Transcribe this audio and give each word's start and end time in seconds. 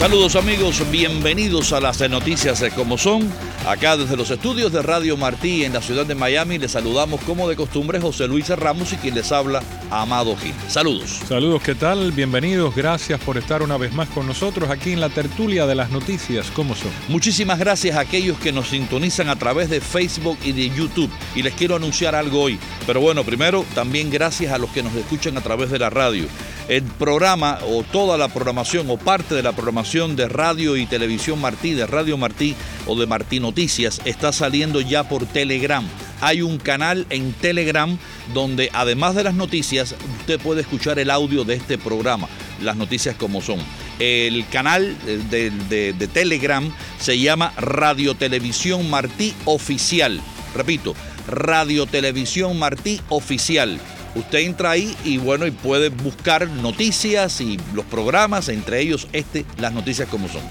Saludos 0.00 0.34
amigos, 0.34 0.82
bienvenidos 0.90 1.74
a 1.74 1.80
las 1.80 2.00
noticias 2.08 2.64
como 2.74 2.96
son. 2.96 3.30
Acá 3.68 3.98
desde 3.98 4.16
los 4.16 4.30
estudios 4.30 4.72
de 4.72 4.80
Radio 4.80 5.18
Martí 5.18 5.62
en 5.62 5.74
la 5.74 5.82
ciudad 5.82 6.06
de 6.06 6.14
Miami 6.14 6.56
les 6.56 6.70
saludamos 6.70 7.20
como 7.20 7.46
de 7.46 7.54
costumbre 7.54 8.00
José 8.00 8.26
Luis 8.26 8.48
Ramos 8.48 8.94
y 8.94 8.96
quien 8.96 9.14
les 9.14 9.30
habla 9.30 9.62
Amado 9.90 10.34
Gil. 10.38 10.54
Saludos. 10.68 11.20
Saludos, 11.28 11.60
¿qué 11.62 11.74
tal? 11.74 12.12
Bienvenidos, 12.12 12.74
gracias 12.74 13.20
por 13.20 13.36
estar 13.36 13.62
una 13.62 13.76
vez 13.76 13.92
más 13.92 14.08
con 14.08 14.26
nosotros 14.26 14.70
aquí 14.70 14.94
en 14.94 15.00
la 15.00 15.10
tertulia 15.10 15.66
de 15.66 15.74
las 15.74 15.90
noticias 15.90 16.50
como 16.52 16.74
son. 16.74 16.90
Muchísimas 17.08 17.58
gracias 17.58 17.94
a 17.94 18.00
aquellos 18.00 18.38
que 18.38 18.52
nos 18.52 18.68
sintonizan 18.68 19.28
a 19.28 19.36
través 19.36 19.68
de 19.68 19.82
Facebook 19.82 20.38
y 20.42 20.52
de 20.52 20.70
YouTube. 20.70 21.10
Y 21.34 21.42
les 21.42 21.52
quiero 21.52 21.76
anunciar 21.76 22.14
algo 22.14 22.40
hoy. 22.40 22.58
Pero 22.86 23.02
bueno, 23.02 23.22
primero 23.22 23.66
también 23.74 24.08
gracias 24.08 24.50
a 24.50 24.56
los 24.56 24.70
que 24.70 24.82
nos 24.82 24.94
escuchan 24.94 25.36
a 25.36 25.42
través 25.42 25.70
de 25.70 25.78
la 25.78 25.90
radio. 25.90 26.26
El 26.70 26.84
programa 26.84 27.58
o 27.66 27.82
toda 27.82 28.16
la 28.16 28.28
programación 28.28 28.88
o 28.90 28.96
parte 28.96 29.34
de 29.34 29.42
la 29.42 29.50
programación 29.50 30.14
de 30.14 30.28
radio 30.28 30.76
y 30.76 30.86
televisión 30.86 31.40
Martí, 31.40 31.72
de 31.74 31.84
Radio 31.84 32.16
Martí 32.16 32.54
o 32.86 32.94
de 32.96 33.08
Martí 33.08 33.40
Noticias 33.40 34.00
está 34.04 34.32
saliendo 34.32 34.80
ya 34.80 35.08
por 35.08 35.26
Telegram. 35.26 35.84
Hay 36.20 36.42
un 36.42 36.58
canal 36.58 37.06
en 37.10 37.32
Telegram 37.32 37.98
donde 38.32 38.70
además 38.72 39.16
de 39.16 39.24
las 39.24 39.34
noticias 39.34 39.96
usted 40.20 40.38
puede 40.38 40.60
escuchar 40.60 41.00
el 41.00 41.10
audio 41.10 41.42
de 41.42 41.54
este 41.56 41.76
programa, 41.76 42.28
las 42.62 42.76
noticias 42.76 43.16
como 43.16 43.42
son. 43.42 43.58
El 43.98 44.46
canal 44.46 44.96
de, 45.28 45.50
de- 45.50 45.92
de 45.92 46.06
Telegram 46.06 46.72
se 47.00 47.18
llama 47.18 47.52
Radio 47.56 48.14
Televisión 48.14 48.88
Martí 48.88 49.34
Oficial. 49.44 50.20
Repito, 50.54 50.94
Radio 51.26 51.86
Televisión 51.86 52.60
Martí 52.60 53.00
Oficial. 53.08 53.80
Usted 54.14 54.40
entra 54.40 54.70
ahí 54.72 54.96
y 55.04 55.18
bueno, 55.18 55.46
y 55.46 55.50
puede 55.50 55.88
buscar 55.88 56.48
noticias 56.48 57.40
y 57.40 57.58
los 57.74 57.84
programas, 57.84 58.48
entre 58.48 58.80
ellos 58.80 59.08
este, 59.12 59.44
las 59.58 59.72
noticias 59.72 60.08
como 60.08 60.28
son. 60.28 60.42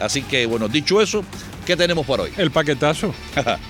Así 0.00 0.22
que 0.22 0.46
bueno, 0.46 0.68
dicho 0.68 1.00
eso, 1.00 1.24
¿qué 1.66 1.76
tenemos 1.76 2.06
por 2.06 2.20
hoy? 2.20 2.30
El 2.36 2.50
paquetazo. 2.50 3.14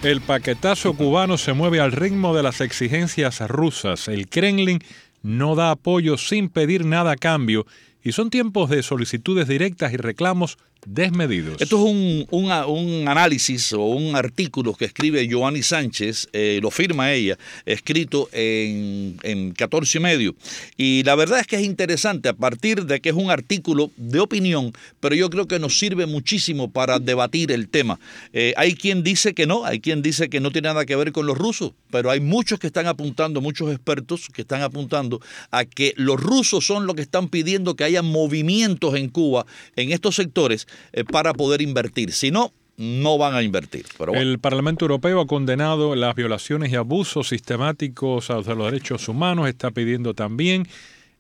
El 0.02 0.20
paquetazo 0.20 0.94
cubano 0.94 1.36
se 1.36 1.52
mueve 1.52 1.80
al 1.80 1.92
ritmo 1.92 2.34
de 2.34 2.42
las 2.42 2.60
exigencias 2.60 3.40
rusas. 3.40 4.08
El 4.08 4.28
Kremlin 4.28 4.80
no 5.22 5.54
da 5.54 5.70
apoyo 5.70 6.16
sin 6.16 6.48
pedir 6.48 6.84
nada 6.84 7.12
a 7.12 7.16
cambio 7.16 7.66
y 8.02 8.12
son 8.12 8.30
tiempos 8.30 8.68
de 8.68 8.82
solicitudes 8.82 9.48
directas 9.48 9.92
y 9.92 9.96
reclamos 9.96 10.58
desmedidos. 10.86 11.60
Esto 11.60 11.76
es 11.76 11.92
un, 11.92 12.26
un 12.30 13.08
análisis 13.08 13.72
o 13.72 13.84
un 13.84 14.16
artículo 14.16 14.74
que 14.74 14.84
escribe 14.84 15.28
Joanny 15.30 15.62
Sánchez, 15.62 16.28
eh, 16.32 16.58
lo 16.62 16.70
firma 16.70 17.12
ella, 17.12 17.38
escrito 17.64 18.28
en, 18.32 19.18
en 19.22 19.52
14 19.52 19.98
y 19.98 20.00
medio. 20.00 20.34
Y 20.76 21.02
la 21.04 21.14
verdad 21.14 21.40
es 21.40 21.46
que 21.46 21.56
es 21.56 21.62
interesante 21.62 22.28
a 22.28 22.32
partir 22.32 22.84
de 22.84 23.00
que 23.00 23.10
es 23.10 23.14
un 23.14 23.30
artículo 23.30 23.90
de 23.96 24.20
opinión, 24.20 24.72
pero 25.00 25.14
yo 25.14 25.30
creo 25.30 25.46
que 25.46 25.58
nos 25.58 25.78
sirve 25.78 26.06
muchísimo 26.06 26.70
para 26.70 26.98
debatir 26.98 27.52
el 27.52 27.68
tema. 27.68 27.98
Eh, 28.32 28.54
hay 28.56 28.74
quien 28.74 29.02
dice 29.02 29.34
que 29.34 29.46
no, 29.46 29.64
hay 29.64 29.80
quien 29.80 30.02
dice 30.02 30.28
que 30.28 30.40
no 30.40 30.50
tiene 30.50 30.68
nada 30.68 30.84
que 30.84 30.96
ver 30.96 31.12
con 31.12 31.26
los 31.26 31.38
rusos, 31.38 31.72
pero 31.90 32.10
hay 32.10 32.20
muchos 32.20 32.58
que 32.58 32.66
están 32.66 32.86
apuntando, 32.86 33.40
muchos 33.40 33.70
expertos 33.70 34.28
que 34.32 34.42
están 34.42 34.62
apuntando 34.62 35.20
a 35.50 35.64
que 35.64 35.94
los 35.96 36.20
rusos 36.20 36.66
son 36.66 36.86
los 36.86 36.96
que 36.96 37.02
están 37.02 37.28
pidiendo 37.28 37.76
que 37.76 37.84
haya 37.84 38.02
movimientos 38.02 38.94
en 38.94 39.08
Cuba, 39.08 39.46
en 39.76 39.92
estos 39.92 40.16
sectores, 40.16 40.66
para 41.10 41.32
poder 41.32 41.60
invertir. 41.60 42.12
Si 42.12 42.30
no, 42.30 42.52
no 42.76 43.18
van 43.18 43.34
a 43.34 43.42
invertir. 43.42 43.86
El 44.14 44.38
Parlamento 44.38 44.84
Europeo 44.84 45.20
ha 45.20 45.26
condenado 45.26 45.94
las 45.94 46.14
violaciones 46.14 46.72
y 46.72 46.76
abusos 46.76 47.28
sistemáticos 47.28 48.30
a 48.30 48.36
los 48.36 48.46
derechos 48.46 49.08
humanos. 49.08 49.48
Está 49.48 49.70
pidiendo 49.70 50.14
también 50.14 50.66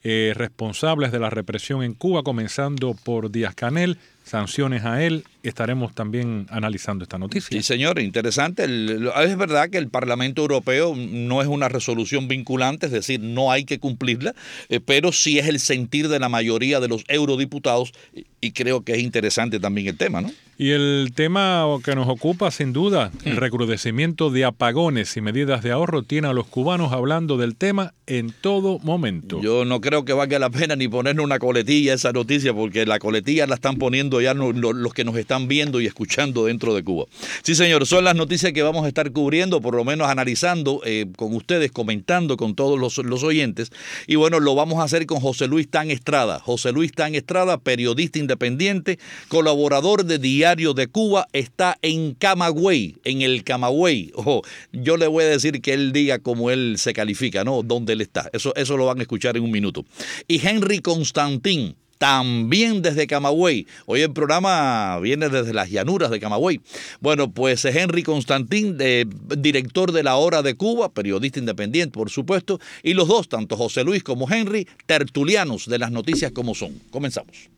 eh, 0.02 0.32
responsables 0.36 1.12
de 1.12 1.20
la 1.20 1.30
represión 1.30 1.82
en 1.82 1.94
Cuba, 1.94 2.22
comenzando 2.22 2.94
por 3.04 3.30
Díaz 3.30 3.54
Canel, 3.54 3.98
sanciones 4.24 4.84
a 4.84 5.04
él. 5.04 5.24
Estaremos 5.42 5.94
también 5.94 6.46
analizando 6.50 7.02
esta 7.04 7.18
noticia. 7.18 7.56
Sí, 7.56 7.62
señor, 7.62 8.00
interesante. 8.00 8.64
El- 8.64 9.10
es 9.22 9.36
verdad 9.36 9.68
que 9.68 9.76
el 9.78 9.88
Parlamento 9.88 10.40
Europeo 10.42 10.94
no 10.96 11.42
es 11.42 11.48
una 11.48 11.68
resolución 11.68 12.26
vinculante, 12.28 12.86
es 12.86 12.92
decir, 12.92 13.20
no 13.20 13.52
hay 13.52 13.64
que 13.64 13.78
cumplirla, 13.78 14.34
eh, 14.70 14.80
pero 14.84 15.12
sí 15.12 15.38
es 15.38 15.46
el 15.46 15.60
sentir 15.60 16.08
de 16.08 16.18
la 16.18 16.28
mayoría 16.30 16.80
de 16.80 16.88
los 16.88 17.04
eurodiputados 17.08 17.92
y- 18.14 18.24
y 18.40 18.52
creo 18.52 18.82
que 18.82 18.92
es 18.94 18.98
interesante 19.00 19.60
también 19.60 19.86
el 19.88 19.96
tema, 19.98 20.20
¿no? 20.22 20.30
Y 20.56 20.70
el 20.70 21.10
tema 21.16 21.66
que 21.84 21.96
nos 21.96 22.08
ocupa, 22.08 22.50
sin 22.52 22.72
duda, 22.72 23.10
el 23.24 23.36
recrudecimiento 23.36 24.30
de 24.30 24.44
apagones 24.44 25.16
y 25.16 25.20
medidas 25.20 25.62
de 25.64 25.72
ahorro, 25.72 26.02
tiene 26.02 26.28
a 26.28 26.32
los 26.32 26.46
cubanos 26.46 26.92
hablando 26.92 27.36
del 27.38 27.56
tema 27.56 27.92
en 28.06 28.32
todo 28.40 28.78
momento. 28.78 29.40
Yo 29.42 29.64
no 29.64 29.80
creo 29.80 30.04
que 30.04 30.12
valga 30.12 30.38
la 30.38 30.50
pena 30.50 30.76
ni 30.76 30.86
ponerle 30.86 31.22
una 31.22 31.38
coletilla 31.40 31.92
a 31.92 31.94
esa 31.96 32.12
noticia, 32.12 32.54
porque 32.54 32.86
la 32.86 32.98
coletilla 33.00 33.46
la 33.48 33.56
están 33.56 33.76
poniendo 33.78 34.13
ya 34.20 34.34
los 34.34 34.94
que 34.94 35.04
nos 35.04 35.16
están 35.16 35.48
viendo 35.48 35.80
y 35.80 35.86
escuchando 35.86 36.46
dentro 36.46 36.74
de 36.74 36.82
Cuba. 36.82 37.06
Sí, 37.42 37.54
señor, 37.54 37.86
son 37.86 38.04
las 38.04 38.14
noticias 38.14 38.52
que 38.52 38.62
vamos 38.62 38.84
a 38.84 38.88
estar 38.88 39.10
cubriendo, 39.12 39.60
por 39.60 39.74
lo 39.74 39.84
menos 39.84 40.08
analizando 40.08 40.80
eh, 40.84 41.06
con 41.16 41.34
ustedes, 41.34 41.70
comentando 41.70 42.36
con 42.36 42.54
todos 42.54 42.78
los, 42.78 42.98
los 42.98 43.22
oyentes. 43.22 43.70
Y 44.06 44.16
bueno, 44.16 44.40
lo 44.40 44.54
vamos 44.54 44.80
a 44.80 44.84
hacer 44.84 45.06
con 45.06 45.20
José 45.20 45.46
Luis 45.46 45.68
Tan 45.68 45.90
Estrada. 45.90 46.38
José 46.40 46.72
Luis 46.72 46.92
Tan 46.92 47.14
Estrada, 47.14 47.58
periodista 47.58 48.18
independiente, 48.18 48.98
colaborador 49.28 50.04
de 50.04 50.18
Diario 50.18 50.74
de 50.74 50.86
Cuba, 50.86 51.26
está 51.32 51.78
en 51.82 52.14
Camagüey, 52.14 52.96
en 53.04 53.22
el 53.22 53.44
Camagüey. 53.44 54.12
Ojo, 54.14 54.42
yo 54.72 54.96
le 54.96 55.06
voy 55.06 55.24
a 55.24 55.28
decir 55.28 55.60
que 55.60 55.72
él 55.74 55.92
diga 55.92 56.18
cómo 56.18 56.50
él 56.50 56.76
se 56.78 56.92
califica, 56.92 57.44
¿no? 57.44 57.62
Dónde 57.62 57.94
él 57.94 58.00
está. 58.00 58.30
Eso, 58.32 58.54
eso 58.56 58.76
lo 58.76 58.86
van 58.86 58.98
a 58.98 59.02
escuchar 59.02 59.36
en 59.36 59.44
un 59.44 59.50
minuto. 59.50 59.84
Y 60.28 60.46
Henry 60.46 60.80
Constantín. 60.80 61.76
También 62.08 62.82
desde 62.82 63.06
Camagüey. 63.06 63.66
Hoy 63.86 64.02
el 64.02 64.12
programa 64.12 64.98
viene 65.00 65.30
desde 65.30 65.54
las 65.54 65.70
llanuras 65.70 66.10
de 66.10 66.20
Camagüey. 66.20 66.60
Bueno, 67.00 67.30
pues 67.30 67.64
Henry 67.64 68.02
Constantín, 68.02 68.76
eh, 68.78 69.06
director 69.38 69.90
de 69.90 70.02
La 70.02 70.16
Hora 70.16 70.42
de 70.42 70.54
Cuba, 70.54 70.92
periodista 70.92 71.38
independiente, 71.38 71.94
por 71.94 72.10
supuesto, 72.10 72.60
y 72.82 72.92
los 72.92 73.08
dos, 73.08 73.30
tanto 73.30 73.56
José 73.56 73.84
Luis 73.84 74.02
como 74.02 74.30
Henry, 74.30 74.68
tertulianos 74.84 75.64
de 75.66 75.78
las 75.78 75.90
noticias 75.92 76.30
como 76.32 76.54
son. 76.54 76.78
Comenzamos. 76.90 77.48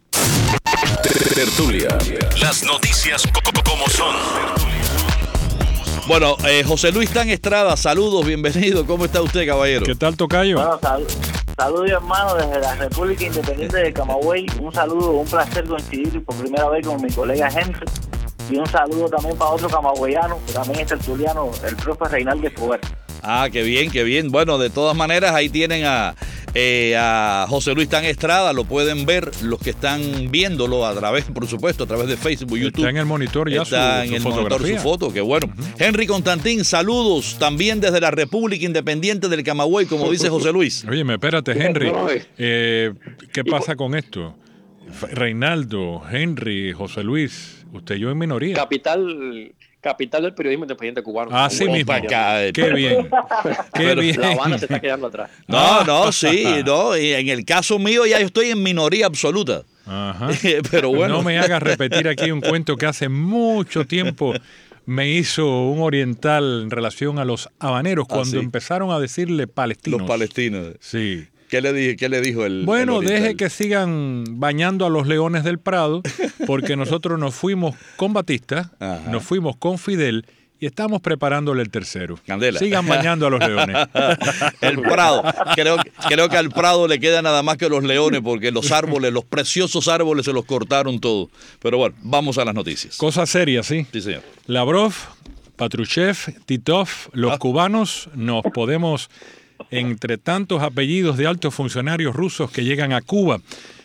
Tertulia. 1.35 1.99
Las 2.41 2.63
noticias 2.63 3.25
co- 3.33 3.41
co- 3.53 3.63
como 3.69 3.89
son. 3.89 4.15
Bueno, 6.07 6.37
eh, 6.49 6.63
José 6.65 6.93
Luis 6.93 7.11
Tan 7.11 7.29
Estrada, 7.31 7.77
saludos, 7.77 8.25
bienvenido. 8.25 8.87
¿Cómo 8.87 9.07
está 9.07 9.23
usted, 9.23 9.45
caballero? 9.45 9.85
¿Qué 9.85 9.97
tal, 9.97 10.17
Tocayo? 10.17 10.55
Bueno, 10.55 10.79
sal- 10.81 11.05
saludos 11.57 11.91
hermano 11.91 12.35
desde 12.35 12.61
la 12.61 12.75
República 12.75 13.25
Independiente 13.25 13.77
de 13.79 13.93
Camagüey. 13.93 14.47
Un 14.61 14.73
saludo, 14.73 15.13
un 15.13 15.27
placer 15.27 15.65
coincidir 15.65 16.25
por 16.25 16.37
primera 16.37 16.69
vez 16.69 16.87
con 16.87 17.01
mi 17.03 17.11
colega 17.11 17.49
Henry. 17.49 17.87
Y 18.51 18.57
un 18.57 18.67
saludo 18.67 19.09
también 19.09 19.37
para 19.37 19.51
otro 19.51 19.69
camagüeyano, 19.69 20.39
que 20.47 20.53
también 20.53 20.81
es 20.81 20.87
tertuliano, 20.87 21.51
el 21.67 21.77
profe 21.77 22.05
Reinaldo 22.05 22.47
Escobar. 22.47 22.81
Ah, 23.23 23.49
qué 23.51 23.63
bien, 23.63 23.91
qué 23.91 24.05
bien. 24.05 24.31
Bueno, 24.31 24.57
de 24.59 24.71
todas 24.71 24.97
maneras, 24.97 25.35
ahí 25.35 25.49
tienen 25.49 25.85
a, 25.85 26.15
eh, 26.59 26.97
a 26.97 27.45
José 27.51 27.75
Luis 27.75 27.87
Tan 27.87 28.07
Estrada, 28.07 28.55
lo 28.55 28.65
pueden 28.65 29.05
ver 29.05 29.31
los 29.43 29.61
que 29.61 29.71
están 29.71 30.31
viéndolo 30.31 30.87
a 30.87 30.95
través, 30.95 31.25
por 31.27 31.47
supuesto, 31.47 31.85
a 31.85 31.87
través 31.87 32.09
de 32.09 32.17
Facebook, 32.17 32.57
YouTube. 32.57 32.79
Está 32.79 32.89
en 32.89 32.97
el 32.97 33.05
monitor 33.05 33.51
ya 33.51 33.61
Está 33.61 34.07
su, 34.07 34.15
en 34.15 34.23
su 34.23 34.29
el 34.29 34.35
monitor 34.35 34.67
su 34.67 34.77
foto, 34.79 35.13
qué 35.13 35.21
bueno. 35.21 35.53
Henry 35.79 36.07
Constantín, 36.07 36.65
saludos 36.65 37.37
también 37.39 37.79
desde 37.81 38.01
la 38.01 38.11
República 38.11 38.65
Independiente 38.65 39.29
del 39.29 39.43
Camagüey, 39.43 39.85
como 39.85 40.11
dice 40.11 40.31
José 40.31 40.51
Luis. 40.51 40.87
Oye, 40.89 41.05
me 41.05 41.15
espérate, 41.15 41.53
Henry. 41.53 41.93
Eh, 42.39 42.95
¿Qué 43.35 43.45
pasa 43.45 43.77
con 43.77 43.95
esto? 43.95 44.35
Reinaldo, 45.13 46.03
Henry, 46.11 46.73
José 46.73 47.03
Luis, 47.03 47.67
usted 47.75 47.97
y 47.97 48.01
yo 48.01 48.11
en 48.11 48.17
minoría. 48.17 48.55
capital 48.55 49.53
capital 49.91 50.23
del 50.23 50.35
periodismo 50.35 50.65
independiente 50.65 51.01
cubano. 51.03 51.31
Así 51.37 51.59
Bueno, 51.65 51.75
mismo. 51.75 51.93
acá, 51.93 52.45
eh, 52.45 52.53
Qué 52.53 52.71
bien. 52.73 53.09
Qué 53.09 53.55
Pero 53.73 54.01
bien. 54.01 54.21
La 54.21 54.33
Habana 54.33 54.59
se 54.59 54.65
está 54.65 54.81
quedando 54.81 55.07
atrás. 55.07 55.31
No, 55.47 55.85
no, 55.85 56.11
sí, 56.11 56.45
no. 56.65 56.97
Y 56.97 57.13
en 57.13 57.29
el 57.29 57.45
caso 57.45 57.79
mío 57.79 58.05
ya 58.05 58.19
yo 58.19 58.27
estoy 58.27 58.51
en 58.51 58.63
minoría 58.63 59.07
absoluta. 59.07 59.63
Ajá. 59.87 60.31
Pero 60.73 60.89
bueno. 60.89 61.15
No 61.19 61.23
me 61.23 61.39
hagas 61.39 61.63
repetir 61.63 62.09
aquí 62.09 62.33
un 62.33 62.41
cuento 62.41 62.77
que 62.77 62.87
hace 62.87 63.09
mucho 63.09 63.87
tiempo 63.87 64.33
me 64.87 65.09
hizo 65.09 65.47
un 65.71 65.81
oriental 65.83 66.63
en 66.65 66.71
relación 66.71 67.19
a 67.21 67.25
los 67.25 67.49
habaneros 67.61 68.07
cuando 68.09 68.29
Ah, 68.37 68.41
sí. 68.41 68.45
empezaron 68.45 68.91
a 68.91 68.99
decirle 68.99 69.47
palestinos. 69.47 70.01
Los 70.01 70.09
palestinos. 70.09 70.75
Sí. 70.81 71.27
¿Qué 71.49 71.61
le, 71.61 71.73
dije, 71.73 71.97
qué 71.97 72.09
le 72.09 72.21
dijo 72.21 72.45
el 72.45 72.65
Bueno, 72.65 73.01
el 73.01 73.07
deje 73.09 73.37
que 73.37 73.51
sigan 73.51 74.25
bañando 74.41 74.85
a 74.87 74.91
los 74.91 75.07
leones 75.07 75.45
del 75.45 75.59
Prado, 75.59 76.03
porque 76.47 76.77
nosotros 76.77 77.19
nos 77.19 77.35
fuimos 77.35 77.75
con 77.97 78.13
Batista, 78.13 78.73
Ajá. 78.81 79.11
nos 79.11 79.23
fuimos 79.23 79.57
con 79.57 79.79
Fidel 79.79 80.27
y 80.59 80.65
estamos 80.67 81.01
preparándole 81.03 81.63
el 81.63 81.69
tercero. 81.71 82.19
Candela. 82.27 82.59
Sigan 82.59 82.87
bañando 82.89 83.27
a 83.27 83.31
los 83.31 83.41
leones. 83.41 83.77
El 84.63 84.81
Prado. 84.81 85.23
Creo, 85.55 85.77
creo 86.09 86.29
que 86.31 86.37
al 86.39 86.49
Prado 86.49 86.89
le 86.89 86.99
queda 86.99 87.21
nada 87.21 87.43
más 87.43 87.59
que 87.59 87.69
los 87.69 87.85
leones 87.85 88.23
porque 88.23 88.51
los 88.51 88.73
árboles, 88.73 89.13
los 89.13 89.25
preciosos 89.27 89.87
árboles 89.87 90.25
se 90.25 90.33
los 90.33 90.47
cortaron 90.47 90.99
todos. 90.99 91.29
Pero 91.61 91.77
bueno, 91.77 91.95
vamos 92.03 92.39
a 92.39 92.45
las 92.47 92.55
noticias. 92.55 92.97
Cosa 92.97 93.27
seria, 93.27 93.63
sí. 93.63 93.87
Sí, 93.93 94.01
señor. 94.01 94.23
Lavrov, 94.47 94.95
Patrushev, 95.57 96.17
Titov, 96.47 96.89
los 97.13 97.33
Ah. 97.33 97.39
cubanos, 97.39 98.09
nos 98.15 98.43
podemos, 98.55 99.11
entre 99.71 100.19
tantos 100.19 100.63
apellidos 100.63 101.17
de 101.17 101.27
altos 101.27 101.55
funcionarios 101.55 102.15
rusos 102.15 102.51
que 102.51 102.65
llegan 102.65 102.93
a 102.93 103.03
Cuba. 103.03 103.41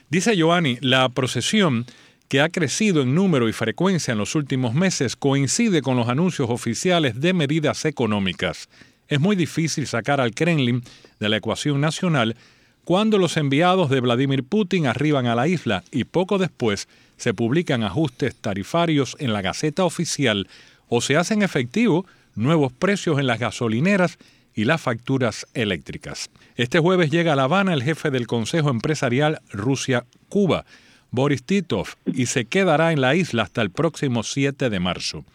Dice 0.10 0.36
Giovanni, 0.36 0.78
la 0.82 1.10
procesión 1.10 1.86
que 2.28 2.42
ha 2.42 2.50
crecido 2.50 3.02
en 3.02 3.14
número 3.14 3.50
y 3.50 3.54
frecuencia 3.54 4.14
en 4.14 4.18
los 4.18 4.36
últimos 4.36 4.74
meses 4.74 5.16
coincide 5.16 5.82
con 5.82 5.98
los 5.98 6.08
anuncios 6.08 6.50
oficiales 6.50 7.20
de 7.20 7.34
medidas 7.34 7.84
económicas. 7.86 8.70
Es 9.10 9.20
muy 9.20 9.36
difícil 9.36 9.88
sacar 9.88 10.22
al 10.22 10.34
Kremlin 10.34 10.84
de 11.20 11.28
la 11.30 11.38
ecuación 11.38 11.82
nacional 11.82 12.38
cuando 12.86 13.18
los 13.18 13.38
enviados 13.38 13.90
de 13.90 14.00
Vladimir 14.00 14.44
Putin 14.44 14.88
arriban 14.88 15.28
a 15.28 15.36
la 15.36 15.48
isla 15.48 15.84
y 15.92 16.06
poco 16.06 16.38
después 16.38 16.88
se 17.18 17.34
publican 17.34 17.84
ajustes 17.84 18.36
tarifarios 18.36 19.16
en 19.20 19.34
la 19.34 19.42
Gaceta 19.42 19.84
Oficial 19.84 20.48
o 20.88 21.02
se 21.02 21.18
hacen 21.18 21.44
efectivos 21.44 22.06
nuevos 22.36 22.72
precios 22.72 23.20
en 23.20 23.28
las 23.28 23.40
gasolineras 23.40 24.18
y 24.54 24.66
las 24.66 24.82
facturas 24.82 25.48
eléctricas. 25.54 26.30
Este 26.56 26.80
jueves 26.80 27.12
llega 27.12 27.34
a 27.34 27.36
La 27.36 27.44
Habana 27.44 27.74
el 27.74 27.84
jefe 27.84 28.12
del 28.12 28.28
Consejo 28.28 28.70
Empresarial 28.70 29.42
Rusia-Cuba, 29.52 30.66
Boris 31.12 31.44
Titov, 31.44 31.88
y 32.06 32.26
se 32.28 32.46
quedará 32.46 32.92
en 32.92 33.02
la 33.02 33.16
isla 33.16 33.44
hasta 33.44 33.62
el 33.62 33.72
próximo 33.72 34.24
7 34.24 34.70
de 34.70 34.80
marzo. 34.80 35.26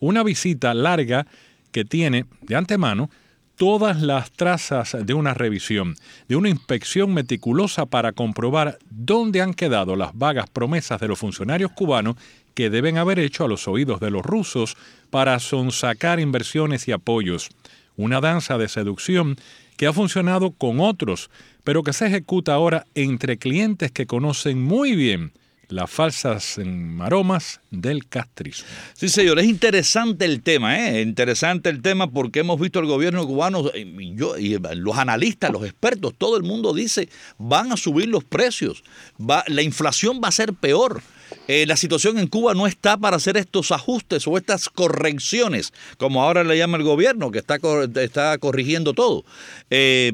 Una 0.00 0.22
visita 0.22 0.74
larga 0.74 1.26
que 1.72 1.84
tiene 1.84 2.24
de 2.42 2.56
antemano 2.56 3.10
todas 3.56 4.00
las 4.00 4.30
trazas 4.32 4.96
de 5.04 5.14
una 5.14 5.34
revisión, 5.34 5.96
de 6.28 6.36
una 6.36 6.48
inspección 6.48 7.12
meticulosa 7.12 7.86
para 7.86 8.12
comprobar 8.12 8.78
dónde 8.90 9.40
han 9.40 9.54
quedado 9.54 9.96
las 9.96 10.16
vagas 10.16 10.48
promesas 10.50 11.00
de 11.00 11.08
los 11.08 11.18
funcionarios 11.18 11.72
cubanos 11.72 12.16
que 12.54 12.70
deben 12.70 12.98
haber 12.98 13.18
hecho 13.18 13.44
a 13.44 13.48
los 13.48 13.66
oídos 13.66 14.00
de 14.00 14.10
los 14.10 14.24
rusos 14.24 14.76
para 15.10 15.38
sonsacar 15.38 16.20
inversiones 16.20 16.86
y 16.88 16.92
apoyos. 16.92 17.50
Una 17.96 18.20
danza 18.20 18.58
de 18.58 18.68
seducción 18.68 19.36
que 19.76 19.86
ha 19.86 19.92
funcionado 19.92 20.52
con 20.52 20.80
otros, 20.80 21.30
pero 21.64 21.82
que 21.82 21.92
se 21.92 22.06
ejecuta 22.06 22.54
ahora 22.54 22.86
entre 22.94 23.38
clientes 23.38 23.90
que 23.92 24.06
conocen 24.06 24.62
muy 24.62 24.94
bien 24.94 25.32
las 25.68 25.90
falsas 25.90 26.58
mm, 26.62 27.00
aromas 27.02 27.60
del 27.70 28.06
castrismo. 28.06 28.68
Sí, 28.94 29.08
señor, 29.08 29.38
es 29.38 29.46
interesante 29.46 30.24
el 30.24 30.42
tema, 30.42 30.78
¿eh? 30.78 31.02
Interesante 31.02 31.68
el 31.70 31.82
tema 31.82 32.10
porque 32.10 32.40
hemos 32.40 32.60
visto 32.60 32.78
el 32.78 32.86
gobierno 32.86 33.26
cubano, 33.26 33.70
eh, 33.74 34.12
yo, 34.14 34.38
y 34.38 34.58
los 34.76 34.96
analistas, 34.96 35.50
los 35.50 35.64
expertos, 35.64 36.14
todo 36.16 36.36
el 36.36 36.44
mundo 36.44 36.72
dice, 36.72 37.08
van 37.38 37.72
a 37.72 37.76
subir 37.76 38.08
los 38.08 38.24
precios, 38.24 38.84
la 39.18 39.62
inflación 39.62 40.20
va 40.22 40.28
a 40.28 40.32
ser 40.32 40.54
peor. 40.54 41.02
Eh, 41.48 41.64
la 41.66 41.76
situación 41.76 42.18
en 42.18 42.26
Cuba 42.26 42.54
no 42.54 42.66
está 42.66 42.96
para 42.96 43.16
hacer 43.16 43.36
estos 43.36 43.72
ajustes 43.72 44.26
o 44.26 44.36
estas 44.36 44.68
correcciones, 44.68 45.72
como 45.98 46.22
ahora 46.22 46.44
le 46.44 46.56
llama 46.58 46.76
el 46.76 46.82
gobierno, 46.84 47.30
que 47.30 47.38
está, 47.38 47.58
está 48.00 48.38
corrigiendo 48.38 48.92
todo. 48.94 49.24
Eh, 49.70 50.12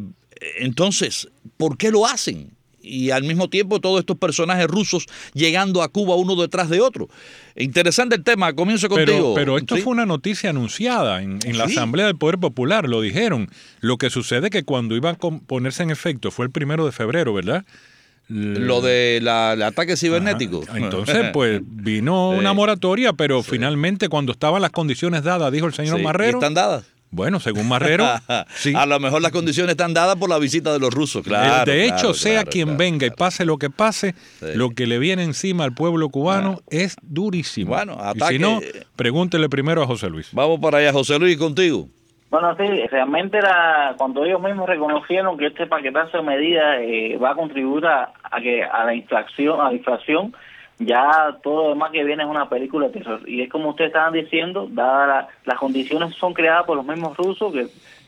entonces, 0.59 1.29
¿por 1.57 1.77
qué 1.77 1.91
lo 1.91 2.07
hacen? 2.07 2.51
y 2.85 3.11
al 3.11 3.23
mismo 3.23 3.49
tiempo 3.49 3.79
todos 3.81 4.01
estos 4.01 4.19
personajes 4.19 4.67
rusos 4.67 5.07
llegando 5.35 5.83
a 5.85 5.89
Cuba 5.89 6.17
uno 6.17 6.35
detrás 6.35 6.69
de 6.69 6.81
otro. 6.81 7.09
Interesante 7.55 8.17
el 8.17 8.25
tema, 8.25 8.53
comienzo 8.55 8.89
contigo. 8.89 9.35
Pero, 9.35 9.35
pero 9.35 9.57
esto 9.57 9.77
¿Sí? 9.77 9.83
fue 9.83 9.93
una 9.93 10.05
noticia 10.05 10.51
anunciada 10.51 11.23
en, 11.23 11.39
en 11.45 11.59
la 11.59 11.69
Sí. 11.69 11.75
Asamblea 11.75 12.07
del 12.07 12.17
Poder 12.17 12.39
Popular, 12.39 12.89
lo 12.89 13.01
dijeron. 13.01 13.49
Lo 13.81 13.99
que 13.99 14.11
sucede 14.11 14.51
que 14.51 14.65
cuando 14.65 14.97
iba 14.97 15.11
a 15.11 15.15
ponerse 15.15 15.85
en 15.85 15.91
efecto 15.91 16.33
fue 16.33 16.47
el 16.47 16.51
primero 16.51 16.85
de 16.85 16.91
febrero, 16.91 17.33
¿verdad? 17.33 17.65
Lo 18.29 18.81
del 18.81 19.29
ataque 19.29 19.97
cibernético. 19.97 20.63
Ajá. 20.69 20.79
Entonces, 20.79 21.31
pues 21.33 21.61
vino 21.67 22.31
Sí. 22.33 22.39
una 22.39 22.53
moratoria, 22.53 23.13
pero 23.13 23.43
finalmente 23.43 24.09
cuando 24.09 24.33
estaban 24.33 24.63
las 24.63 24.71
condiciones 24.71 25.23
dadas, 25.23 25.53
dijo 25.53 25.67
el 25.67 25.75
señor 25.75 25.97
Sí, 25.97 26.01
y 26.03 26.05
Marrero. 26.05 26.39
están 26.39 26.55
dadas. 26.55 26.85
Bueno, 27.15 27.41
según 27.41 27.69
Marrero, 27.69 28.07
sí. 28.57 28.73
A 28.75 28.87
lo 28.87 28.99
mejor 28.99 29.21
las 29.21 29.33
condiciones 29.33 29.73
están 29.73 29.93
dadas 29.93 30.17
por 30.17 30.31
la 30.31 30.39
visita 30.39 30.73
de 30.73 30.79
los 30.79 30.95
rusos, 30.95 31.23
claro. 31.23 31.71
de 31.71 31.85
hecho, 31.85 31.95
claro, 31.97 32.15
sea 32.15 32.33
claro, 32.37 32.51
quien 32.51 32.65
claro, 32.69 32.79
venga 32.79 33.07
y 33.07 33.11
pase 33.11 33.45
lo 33.45 33.59
que 33.59 33.69
pase, 33.69 34.15
Sí. 34.41 34.47
lo 34.55 34.71
que 34.71 34.87
le 34.87 34.99
viene 34.99 35.23
encima 35.23 35.65
al 35.65 35.75
pueblo 35.75 36.09
cubano 36.09 36.63
es 36.71 36.97
durísimo. 37.03 37.75
Bueno, 37.75 37.99
y 37.99 38.03
ataque- 38.17 38.33
si 38.37 38.39
no, 38.39 38.61
pregúntele 38.97 39.51
primero 39.51 39.83
a 39.83 39.87
José 39.87 40.09
Luis. 40.09 40.29
Vamos 40.33 40.59
para 40.59 40.79
allá, 40.79 40.91
José 40.95 41.19
Luis, 41.19 41.37
contigo. 41.37 41.87
Bueno, 42.33 42.57
sí, 42.57 42.65
realmente 42.87 43.37
era 43.37 43.95
cuando 43.99 44.25
ellos 44.25 44.41
mismos 44.41 44.67
reconocieron 44.67 45.37
que 45.37 45.49
este 45.49 45.67
paquetazo 45.67 46.17
de 46.17 46.23
medidas 46.23 46.79
eh, 46.81 47.19
va 47.23 47.33
a 47.33 47.35
contribuir 47.35 47.85
a, 47.85 48.11
que 48.43 48.65
a 48.65 48.87
la 48.87 48.95
inflación, 48.95 49.61
a 49.61 49.65
la 49.65 49.75
inflación, 49.75 50.33
ya 50.79 51.37
todo 51.43 51.65
lo 51.65 51.69
demás 51.75 51.91
que 51.91 52.03
viene 52.03 52.23
es 52.23 52.31
una 52.31 52.49
película 52.49 52.87
de 52.87 52.95
terror. 52.95 53.29
Y 53.29 53.43
es 53.43 53.51
como 53.51 53.69
ustedes 53.69 53.89
estaban 53.89 54.15
diciendo, 54.15 54.67
dadas 54.71 55.09
la- 55.09 55.29
las 55.45 55.59
condiciones 55.59 56.15
son 56.15 56.33
creadas 56.33 56.65
por 56.65 56.79
los 56.79 56.87
mismos 56.87 57.15
rusos, 57.19 57.53
que 57.53 57.67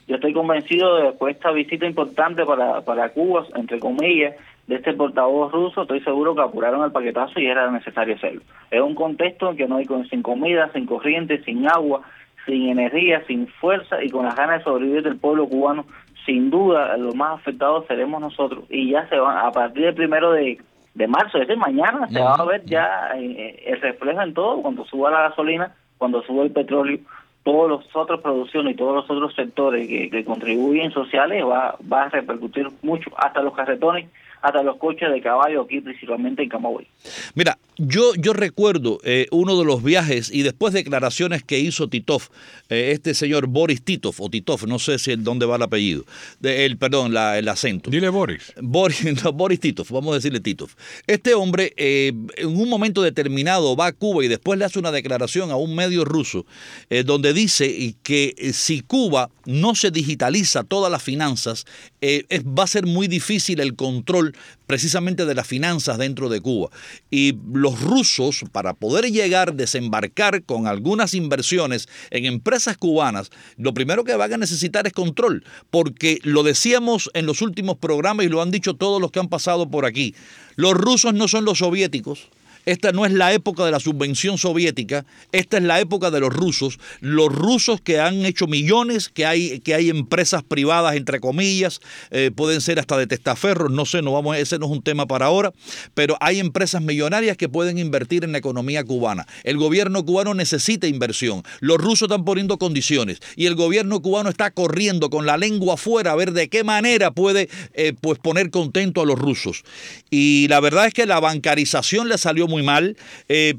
yo 0.09 0.15
estoy 0.15 0.33
convencido 0.33 0.97
de 0.97 1.19
que 1.19 1.31
esta 1.31 1.51
visita 1.51 1.85
importante 1.85 2.47
para, 2.47 2.81
para 2.81 3.11
Cuba, 3.11 3.45
entre 3.55 3.79
comillas, 3.79 4.37
de 4.67 4.77
este 4.77 4.95
portavoz 4.95 5.53
ruso, 5.53 5.83
estoy 5.83 6.01
seguro 6.01 6.35
que 6.35 6.41
apuraron 6.41 6.83
el 6.83 6.93
paquetazo 6.93 7.39
y 7.41 7.47
era 7.47 7.71
necesario 7.71 8.15
hacerlo. 8.15 8.41
Es 8.71 8.81
un 8.81 8.95
contexto 8.95 9.51
en 9.51 9.59
que 9.59 9.69
no 9.69 9.77
hay 9.77 9.85
sin 10.09 10.23
comida, 10.23 10.71
sin 10.73 10.87
corriente, 10.87 11.43
sin 11.45 11.69
agua, 11.69 12.01
sin 12.47 12.69
energía, 12.69 13.25
sin 13.27 13.47
fuerza 13.47 14.03
y 14.03 14.11
con 14.11 14.25
las 14.25 14.37
ganas 14.37 14.59
de 14.59 14.65
sobrevivir 14.65 15.03
del 15.03 15.19
pueblo 15.19 15.49
cubano, 15.49 15.87
sin 16.27 16.51
duda 16.51 16.97
los 16.97 17.15
más 17.15 17.41
afectados 17.41 17.87
seremos 17.87 18.21
nosotros. 18.21 18.65
Y 18.69 18.91
ya 18.91 19.09
se 19.09 19.19
van, 19.19 19.39
a 19.39 19.51
partir 19.51 19.85
del 19.85 19.95
primero 19.95 20.33
de, 20.33 20.59
de 20.95 21.07
marzo, 21.09 21.39
es 21.39 21.47
decir, 21.47 21.61
mañana, 21.61 22.09
se 22.09 22.21
va 22.21 22.35
a 22.35 22.45
ver 22.45 22.65
ya 22.65 23.11
eh, 23.17 23.63
el 23.67 23.81
reflejo 23.81 24.23
en 24.23 24.35
todo, 24.35 24.63
cuando 24.63 24.85
suba 24.85 25.11
la 25.11 25.29
gasolina, 25.29 25.75
cuando 25.99 26.23
suba 26.23 26.45
el 26.45 26.51
petróleo, 26.51 26.99
todos 27.43 27.69
los 27.69 27.97
otros 27.97 28.21
producciones 28.21 28.75
y 28.75 28.77
todos 28.77 28.95
los 28.95 29.11
otros 29.11 29.35
sectores 29.35 29.87
que, 29.87 30.09
que 30.09 30.25
contribuyen 30.25 30.91
sociales 30.93 31.45
va, 31.45 31.77
va 31.93 32.05
a 32.05 32.09
repercutir 32.09 32.69
mucho, 32.83 33.11
hasta 33.19 33.43
los 33.43 33.55
carretones, 33.55 34.09
hasta 34.45 34.63
los 34.63 34.77
coches 34.77 35.11
de 35.11 35.23
caballo 35.23 35.63
aquí, 35.63 35.81
principalmente 35.81 36.43
en 36.43 36.51
Camagüey. 36.51 36.87
Mira, 37.35 37.59
yo, 37.79 38.15
yo 38.17 38.35
recuerdo 38.35 39.01
eh, 39.03 39.27
uno 39.31 39.59
de 39.59 39.65
los 39.65 39.83
viajes 39.83 40.31
y 40.31 40.43
después 40.43 40.75
declaraciones 40.75 41.43
que 41.43 41.59
hizo 41.61 41.89
Titov, 41.89 42.25
eh, 42.69 42.91
este 42.93 43.15
señor 43.15 43.47
Boris 43.47 43.83
Titov, 43.83 44.15
o 44.19 44.29
Titov, 44.29 44.67
no 44.69 44.79
sé 44.79 44.99
si 44.99 45.13
el, 45.13 45.25
dónde 45.25 45.47
va 45.47 45.57
el 45.57 45.63
apellido, 45.63 46.05
de- 46.41 46.67
el, 46.67 46.77
perdón, 46.77 47.15
la- 47.15 47.39
el 47.39 47.49
acento. 47.49 47.89
Dile 47.91 48.11
Boris. 48.11 48.53
Boris, 48.61 49.03
no, 49.25 49.33
Boris 49.33 49.61
Titov, 49.61 49.87
vamos 49.91 50.13
a 50.13 50.17
decirle 50.17 50.41
Titov. 50.41 50.69
Este 51.07 51.33
hombre 51.35 51.73
eh, 51.79 52.13
en 52.37 52.49
un 52.49 52.69
momento 52.69 53.01
determinado 53.01 53.75
va 53.77 53.87
a 53.87 53.93
Cuba 53.93 54.25
y 54.25 54.29
después 54.29 54.59
le 54.59 54.67
hace 54.67 54.79
una 54.79 54.93
declaración 54.93 55.51
a 55.51 55.57
un 55.57 55.75
medio 55.75 56.05
ruso 56.05 56.45
eh, 56.91 57.03
donde 57.03 57.33
dice 57.33 57.67
y 57.67 57.95
que 58.03 58.35
si 58.53 58.83
Cuba 58.83 59.31
no 59.47 59.75
se 59.75 59.91
digitaliza 59.91 60.65
todas 60.65 60.93
las 60.93 61.03
finanzas, 61.03 61.65
eh, 62.07 62.27
es- 62.29 62.45
va 62.45 62.65
a 62.65 62.67
ser 62.67 62.85
muy 62.85 63.09
difícil 63.09 63.61
el 63.61 63.77
control 63.77 64.37
precisamente 64.67 65.25
de 65.25 65.35
las 65.35 65.47
finanzas 65.47 65.97
dentro 65.97 66.29
de 66.29 66.43
Cuba. 66.43 66.69
Y 67.11 67.39
los 67.51 67.81
rusos, 67.81 68.45
para 68.53 68.75
poder 68.75 69.11
llegar, 69.11 69.55
desembarcar 69.55 70.43
con 70.43 70.67
algunas 70.67 71.15
inversiones 71.15 71.89
en 72.11 72.27
empresas 72.27 72.77
cubanas, 72.77 73.31
lo 73.57 73.73
primero 73.73 74.05
que 74.05 74.15
van 74.17 74.35
a 74.35 74.37
necesitar 74.37 74.87
es 74.87 74.93
control, 74.93 75.45
porque 75.71 76.19
lo 76.25 76.43
decíamos 76.43 77.09
en 77.15 77.25
los 77.25 77.41
últimos 77.41 77.79
programas 77.79 78.27
y 78.27 78.29
lo 78.29 78.43
han 78.43 78.51
dicho 78.51 78.75
todos 78.75 79.01
los 79.01 79.11
que 79.11 79.21
han 79.21 79.29
pasado 79.29 79.71
por 79.71 79.87
aquí. 79.87 80.15
Los 80.57 80.75
rusos 80.75 81.15
no 81.15 81.27
son 81.27 81.47
los 81.47 81.59
soviéticos. 81.61 82.29
Esta 82.67 82.93
no 82.93 83.05
es 83.05 83.13
la 83.13 83.33
época 83.33 83.65
de 83.65 83.71
la 83.71 83.81
subvención 83.81 84.39
soviética, 84.39 85.05
esta 85.33 85.59
es 85.59 85.63
la 85.63 85.81
época 85.81 86.11
de 86.11 86.21
los 86.21 86.33
rusos, 86.33 86.79
los 87.01 87.33
rusos 87.33 87.81
que 87.81 88.01
han 88.01 88.25
hecho 88.25 88.47
millones, 88.47 89.09
que 89.09 89.27
hay, 89.27 89.61
que 89.61 89.75
hay 89.75 89.91
empresas 89.91 90.43
privadas, 90.43 90.97
entre 90.97 91.21
comillas, 91.21 91.81
eh, 92.11 92.31
pueden 92.35 92.61
ser 92.61 92.79
hasta 92.79 92.97
de 92.97 93.07
testaferros, 93.07 93.71
no 93.71 93.85
sé, 93.85 94.03
no 94.03 94.13
vamos, 94.13 94.37
ese 94.37 94.59
no 94.59 94.67
es 94.67 94.73
un 94.73 94.83
tema 94.83 95.07
para 95.07 95.27
ahora, 95.27 95.53
pero 95.95 96.17
hay 96.21 96.41
empresas 96.41 96.83
millonarias 96.83 97.37
que 97.37 97.49
pueden 97.49 97.79
invertir 97.79 98.25
en 98.25 98.33
la 98.33 98.39
economía 98.39 98.85
cubana. 98.85 99.27
El 99.43 99.59
gobierno 99.59 100.05
cubano 100.05 100.35
necesita 100.35 100.87
inversión, 100.87 101.43
los 101.61 101.79
rusos 101.79 102.09
están 102.09 102.25
poniendo 102.25 102.59
condiciones 102.59 103.21
y 103.37 103.47
el 103.47 103.55
gobierno 103.55 104.01
cubano 104.01 104.31
está 104.31 104.51
corriendo 104.51 105.11
con 105.11 105.27
la 105.27 105.37
lengua 105.37 105.75
afuera 105.75 106.13
a 106.13 106.17
ver 106.17 106.33
de 106.33 106.49
qué 106.49 106.65
manera 106.65 107.11
puede 107.11 107.49
eh, 107.75 107.93
pues 108.01 108.19
poner 108.19 108.51
contento 108.51 109.03
a 109.03 109.07
los 109.07 109.19
rusos. 109.19 109.65
Y 110.11 110.47
la 110.49 110.61
verdad 110.61 110.87
es 110.87 110.95
que 110.95 111.07
la 111.07 111.21
bancarización 111.21 112.09
le 112.09 112.19
salió 112.19 112.47
muy 112.49 112.54
mal. 112.63 112.97
Eh, 113.29 113.55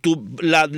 tu- 0.00 0.24
la- 0.40 0.68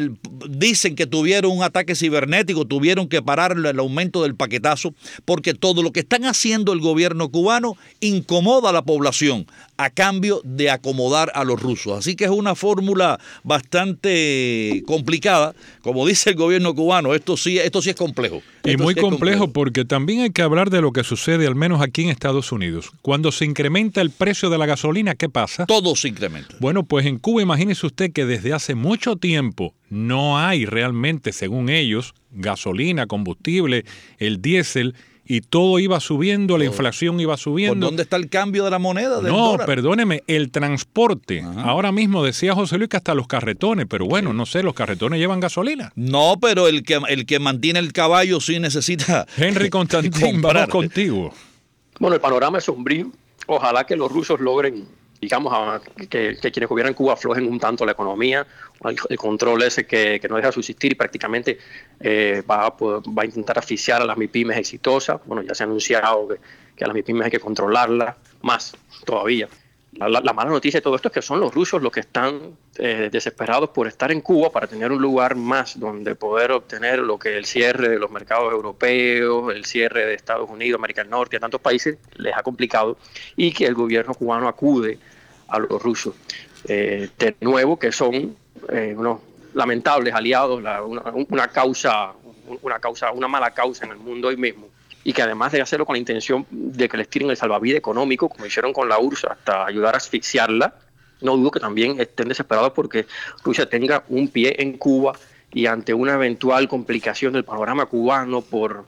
dicen 0.49 0.95
que 0.97 1.07
tuvieron 1.07 1.53
un 1.53 1.63
ataque 1.63 1.95
cibernético, 1.95 2.65
tuvieron 2.67 3.09
que 3.09 3.23
parar 3.23 3.53
el 3.57 3.79
aumento 3.79 4.23
del 4.23 4.35
paquetazo, 4.35 4.95
porque 5.25 5.55
todo 5.55 5.83
lo 5.83 5.93
que 5.93 6.01
están 6.01 6.25
haciendo 6.25 6.73
el 6.73 6.81
gobierno 6.81 7.29
cubano 7.31 7.77
incomoda 8.01 8.71
a 8.71 8.73
la 8.73 8.83
población 8.83 9.47
a 9.77 9.91
cambio 9.91 10.41
de 10.45 10.71
acomodar 10.71 11.33
a 11.35 11.45
los 11.45 11.61
rusos. 11.61 11.99
Así 11.99 12.15
que 12.15 12.25
es 12.25 12.31
una 12.31 12.55
fórmula 12.55 13.19
bastante 13.85 14.83
complicada. 14.87 15.55
Como 15.83 16.07
dice 16.07 16.31
el 16.31 16.37
gobierno 16.37 16.75
cubano, 16.75 17.15
esto 17.15 17.37
sí, 17.37 17.59
esto 17.59 17.81
sí 17.83 17.91
es 17.91 17.97
complejo. 17.97 18.43
Y 18.65 18.71
Esto 18.73 18.83
muy 18.83 18.95
sí 18.95 19.01
es 19.01 19.05
complejo 19.05 19.51
porque 19.53 19.85
también 19.87 20.21
hay 20.21 20.31
que 20.31 20.43
hablar 20.43 20.69
de 20.71 20.83
lo 20.83 20.93
que 20.93 21.03
sucede, 21.03 21.47
al 21.47 21.55
menos 21.55 21.81
aquí 21.81 22.03
en 22.03 22.11
Estados 22.11 22.53
Unidos. 22.53 22.91
Cuando 23.03 23.33
se 23.33 23.47
incrementa 23.47 24.01
el 24.03 24.11
precio 24.11 24.51
de 24.51 24.59
la 24.59 24.67
gasolina, 24.67 25.15
¿qué 25.15 25.29
pasa? 25.31 25.65
Todo 25.67 25.97
se 25.97 26.09
incrementa. 26.09 26.55
Bueno, 26.61 26.83
pues 26.83 27.07
en 27.07 27.19
Cuba 27.19 27.41
imagínese 27.61 27.87
usted 27.87 28.13
que 28.13 28.25
desde 28.25 28.55
hace 28.55 28.75
mucho 28.75 29.17
tiempo 29.17 29.75
no 29.91 30.39
hay 30.39 30.65
realmente, 30.65 31.31
según 31.33 31.69
ellos, 31.69 32.15
gasolina, 32.31 33.07
combustible, 33.07 33.85
el 34.19 34.41
diésel, 34.41 34.95
y 35.27 35.43
todo 35.43 35.79
iba 35.79 36.01
subiendo, 36.01 36.57
la 36.59 36.65
inflación 36.65 37.21
iba 37.21 37.35
¿Por 37.35 37.39
subiendo. 37.39 37.87
dónde 37.87 38.03
está 38.03 38.17
el 38.17 38.29
cambio 38.31 38.65
de 38.65 38.71
la 38.71 38.79
moneda? 38.81 39.21
Del 39.21 39.31
No, 39.31 39.53
dólar? 39.53 39.67
perdóneme, 39.67 40.23
el 40.27 40.51
transporte. 40.51 41.43
Ajá. 41.43 41.63
Ahora 41.63 41.93
mismo 41.93 42.25
decía 42.25 42.55
José 42.55 42.79
Luis 42.79 42.89
que 42.89 42.97
hasta 42.97 43.15
los 43.15 43.27
carretones, 43.29 43.87
pero 43.89 44.07
bueno, 44.07 44.33
no 44.33 44.45
sé, 44.47 44.63
los 44.65 44.73
carretones 44.75 45.21
llevan 45.21 45.39
gasolina. 45.39 45.93
No, 45.95 46.39
pero 46.41 46.67
el 46.67 46.83
que, 46.83 46.99
el 47.11 47.27
que 47.27 47.39
mantiene 47.39 47.79
el 47.79 47.93
caballo 47.93 48.41
sí 48.41 48.59
necesita. 48.59 49.27
Henry 49.37 49.69
Constantín, 49.71 50.41
vamos 50.41 50.67
contigo. 50.69 51.33
Bueno, 52.01 52.17
el 52.17 52.21
panorama 52.23 52.59
es 52.59 52.65
sombrío. 52.65 53.13
Ojalá 53.47 53.85
que 53.85 53.95
los 53.97 54.11
rusos 54.11 54.41
logren, 54.41 54.87
digamos, 55.21 55.53
a- 55.55 55.81
que, 56.09 56.37
que 56.41 56.51
quienes 56.51 56.69
gobiernan 56.69 56.95
Cuba 56.95 57.13
aflojen 57.13 57.47
un 57.47 57.59
tanto 57.61 57.85
la 57.85 57.93
economía, 57.93 58.47
el, 59.09 59.17
control 59.19 59.63
ese 59.63 59.87
que, 59.87 60.19
que 60.21 60.29
no 60.29 60.37
deja 60.37 60.51
subsistir 60.53 60.93
y 60.93 60.95
prácticamente 60.95 61.59
eh, 62.01 62.43
va, 62.51 62.75
poder- 62.77 63.03
va 63.17 63.23
a 63.23 63.27
intentar 63.27 63.59
asfixiar 63.59 64.01
a 64.01 64.05
las 64.05 64.17
MIPIMES 64.17 64.57
exitosas. 64.57 65.21
Bueno, 65.27 65.43
ya 65.43 65.55
se 65.55 65.63
ha 65.63 65.67
anunciado 65.67 66.29
que, 66.29 66.37
que 66.77 66.85
a 66.85 66.87
las 66.87 66.95
MIPIMES 66.95 67.27
hay 67.27 67.31
que 67.31 67.41
controlarlas 67.41 68.17
más 68.43 68.75
todavía. 69.05 69.49
La, 69.93 70.09
la- 70.09 70.21
la 70.21 70.33
mala 70.33 70.51
noticia 70.51 70.79
de 70.79 70.83
todo 70.83 70.95
esto 70.95 71.09
es 71.09 71.15
que 71.15 71.23
son 71.23 71.41
los 71.41 71.53
rusos 71.53 71.83
los 71.83 71.91
que 71.91 72.01
están 72.01 72.57
eh, 72.77 73.09
desesperados 73.11 73.71
por 73.71 73.89
estar 73.89 74.13
en 74.13 74.21
Cuba 74.21 74.51
para 74.51 74.69
tener 74.69 74.93
un 74.93 75.03
lugar 75.03 75.35
más 75.35 75.79
donde 75.81 76.15
poder 76.15 76.53
obtener 76.53 77.01
lo 77.01 77.19
que 77.19 77.37
el 77.37 77.45
cierre 77.45 77.89
de 77.89 77.99
los 77.99 78.09
mercados 78.11 78.53
europeos, 78.53 79.53
el 79.53 79.65
cierre 79.65 80.07
de 80.07 80.15
Estados 80.15 80.49
Unidos, 80.49 80.79
América 80.79 81.03
del 81.03 81.11
Norte, 81.11 81.37
a 81.37 81.41
tantos 81.41 81.61
países 81.61 81.99
les 82.17 82.37
ha 82.37 82.43
complicado 82.45 82.99
y 83.37 83.53
que 83.53 83.67
el 83.67 83.75
gobierno 83.75 84.15
cubano 84.15 84.47
acude 84.47 84.99
a 85.49 85.59
los 85.59 85.83
rusos. 85.83 86.15
Eh, 86.69 87.09
de 87.19 87.35
nuevo, 87.41 87.77
que 87.79 87.91
son 87.91 88.37
eh, 88.69 88.95
unos 88.97 89.21
lamentables 89.55 90.15
aliados, 90.15 90.63
la- 90.63 90.85
una, 90.85 91.03
una 91.29 91.49
causa, 91.49 92.13
una 92.63 92.79
causa, 92.79 93.11
una 93.11 93.27
mala 93.27 93.51
causa 93.51 93.87
en 93.87 93.91
el 93.93 93.99
mundo 93.99 94.29
hoy 94.29 94.37
mismo 94.37 94.69
y 95.05 95.13
que 95.13 95.23
además 95.23 95.53
de 95.53 95.63
hacerlo 95.63 95.87
con 95.87 95.95
la 95.95 95.99
intención 95.99 96.47
de 96.51 96.89
que 96.89 96.97
les 96.97 97.09
tiren 97.09 97.31
el 97.31 97.37
salvavidas 97.37 97.79
económico, 97.79 98.29
como 98.29 98.47
hicieron 98.47 98.73
con 98.73 98.89
la 98.89 98.99
URSS, 98.99 99.25
hasta 99.25 99.67
ayudar 99.67 99.95
a 99.95 99.99
asfixiarla, 99.99 100.75
no 101.23 101.37
dudo 101.37 101.51
que 101.51 101.61
también 101.61 102.01
estén 102.01 102.29
desesperados 102.29 102.73
porque 102.73 103.07
Rusia 103.45 103.69
tenga 103.69 104.05
un 104.09 104.29
pie 104.29 104.57
en 104.59 104.77
Cuba 104.77 105.13
y 105.53 105.67
ante 105.67 105.95
una 105.95 106.15
eventual 106.15 106.69
complicación 106.69 107.33
del 107.33 107.45
panorama 107.45 107.87
cubano 107.87 108.41
por, 108.43 108.87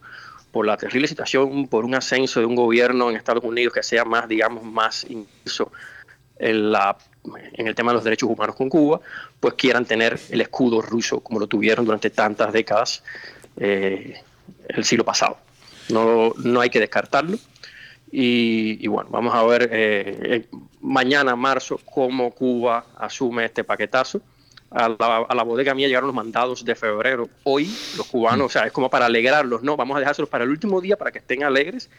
por 0.51 0.67
la 0.67 0.77
terrible 0.77 1.09
situación, 1.09 1.67
por 1.69 1.85
un 1.85 1.95
ascenso 1.95 2.41
de 2.41 2.47
un 2.47 2.55
gobierno 2.55 3.11
en 3.11 3.17
Estados 3.17 3.45
Unidos 3.45 3.75
que 3.75 3.83
sea 3.83 4.05
más, 4.05 4.29
digamos, 4.29 4.63
más 4.65 5.05
intenso 5.09 5.73
en, 6.39 6.73
la, 6.73 6.97
en 7.53 7.67
el 7.67 7.75
tema 7.75 7.93
de 7.93 7.97
los 7.97 8.05
derechos 8.05 8.29
humanos 8.31 8.57
con 8.57 8.69
Cuba, 8.69 9.01
pues 9.41 9.55
quieran 9.55 9.85
tener 9.85 10.19
el 10.31 10.41
escudo 10.41 10.83
ruso 10.83 11.21
como 11.21 11.41
lo 11.41 11.47
tuvieron 11.47 11.85
durante 11.85 12.11
tantas 12.11 12.53
décadas 12.53 13.03
eh, 13.57 14.21
el 14.69 14.85
siglo 14.85 15.05
pasado. 15.05 15.39
No, 15.89 16.33
no 16.37 16.61
hay 16.61 16.71
que 16.71 16.81
descartarlo. 16.81 17.39
Y, 18.11 18.85
y 18.85 18.89
bueno, 18.89 19.09
vamos 19.11 19.35
a 19.35 19.43
ver 19.45 19.71
eh, 19.73 20.19
eh, 20.23 20.47
mañana, 20.83 21.35
marzo, 21.35 21.81
cómo 21.91 22.31
Cuba 22.31 22.85
asume 22.99 23.47
este 23.47 23.65
paquetazo. 23.65 24.21
A 24.71 24.89
la, 24.89 25.17
a 25.29 25.43
bodega 25.43 25.75
mía 25.75 25.87
llegaron 25.87 26.09
los 26.09 26.15
mandados 26.15 26.65
de 26.65 26.75
febrero. 26.75 27.29
Hoy 27.45 27.75
los 27.97 28.07
cubanos, 28.07 28.47
o 28.47 28.49
sea, 28.51 28.67
es 28.67 28.73
como 28.73 28.91
para 28.91 29.07
alegrarlos, 29.07 29.63
¿no? 29.63 29.77
Vamos 29.77 29.97
a 29.97 30.01
dejárselos 30.01 30.29
para 30.29 30.45
el 30.45 30.51
último 30.51 30.81
día 30.81 30.97
para 30.97 31.11
que 31.11 31.19
estén 31.19 31.43
alegres, 31.43 31.91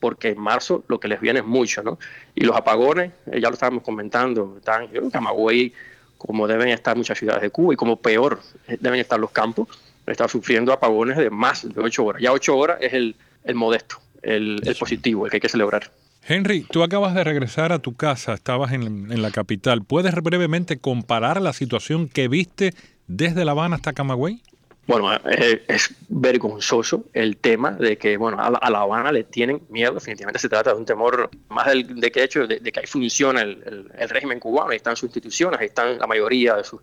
porque 0.00 0.30
en 0.30 0.40
marzo 0.40 0.84
lo 0.88 0.98
que 0.98 1.08
les 1.08 1.20
viene 1.20 1.40
es 1.40 1.46
mucho, 1.46 1.82
¿no? 1.82 1.98
Y 2.34 2.44
los 2.44 2.56
apagones, 2.56 3.12
eh, 3.30 3.40
ya 3.40 3.48
lo 3.48 3.54
estábamos 3.54 3.84
comentando, 3.84 4.56
están 4.58 4.90
yo 4.90 5.08
Camagüey, 5.08 5.72
como 6.18 6.48
deben 6.48 6.68
estar 6.68 6.96
muchas 6.96 7.18
ciudades 7.18 7.42
de 7.42 7.50
Cuba 7.50 7.74
y 7.74 7.76
como 7.76 7.96
peor 7.96 8.40
deben 8.66 9.00
estar 9.00 9.18
los 9.18 9.30
campos, 9.30 9.68
están 10.06 10.28
sufriendo 10.28 10.72
apagones 10.72 11.16
de 11.16 11.30
más 11.30 11.72
de 11.72 11.80
ocho 11.80 12.04
horas. 12.04 12.20
Ya 12.22 12.32
ocho 12.32 12.56
horas 12.56 12.78
es 12.80 12.92
el, 12.92 13.16
el 13.44 13.54
modesto, 13.54 13.96
el, 14.22 14.60
el 14.64 14.76
positivo, 14.76 15.26
el 15.26 15.30
que 15.30 15.36
hay 15.36 15.40
que 15.40 15.48
celebrar. 15.48 15.90
Henry, 16.26 16.62
tú 16.70 16.82
acabas 16.82 17.14
de 17.14 17.24
regresar 17.24 17.72
a 17.72 17.78
tu 17.78 17.96
casa, 17.96 18.34
estabas 18.34 18.72
en, 18.72 19.10
en 19.10 19.22
la 19.22 19.30
capital. 19.30 19.82
¿Puedes 19.82 20.14
brevemente 20.14 20.78
comparar 20.78 21.40
la 21.40 21.52
situación 21.52 22.08
que 22.08 22.28
viste 22.28 22.74
desde 23.06 23.44
La 23.44 23.52
Habana 23.52 23.76
hasta 23.76 23.92
Camagüey? 23.92 24.42
Bueno, 24.86 25.14
eh, 25.14 25.62
es 25.68 25.94
vergonzoso 26.08 27.04
el 27.12 27.36
tema 27.36 27.70
de 27.70 27.96
que, 27.96 28.16
bueno, 28.16 28.40
a 28.40 28.50
la, 28.50 28.58
a 28.58 28.70
La 28.70 28.80
Habana 28.80 29.12
le 29.12 29.22
tienen 29.22 29.62
miedo. 29.68 29.94
Definitivamente 29.94 30.40
se 30.40 30.48
trata 30.48 30.72
de 30.72 30.78
un 30.78 30.84
temor 30.84 31.30
más 31.48 31.66
del, 31.68 32.00
de 32.00 32.10
que 32.10 32.24
hecho 32.24 32.46
de, 32.46 32.58
de 32.58 32.72
que 32.72 32.80
ahí 32.80 32.86
funciona 32.86 33.42
el, 33.42 33.62
el, 33.66 33.92
el, 33.96 34.08
régimen 34.08 34.40
cubano, 34.40 34.70
ahí 34.70 34.76
están 34.76 34.96
sus 34.96 35.08
instituciones, 35.08 35.60
ahí 35.60 35.66
están 35.66 35.98
la 35.98 36.06
mayoría 36.08 36.56
de, 36.56 36.64
su, 36.64 36.80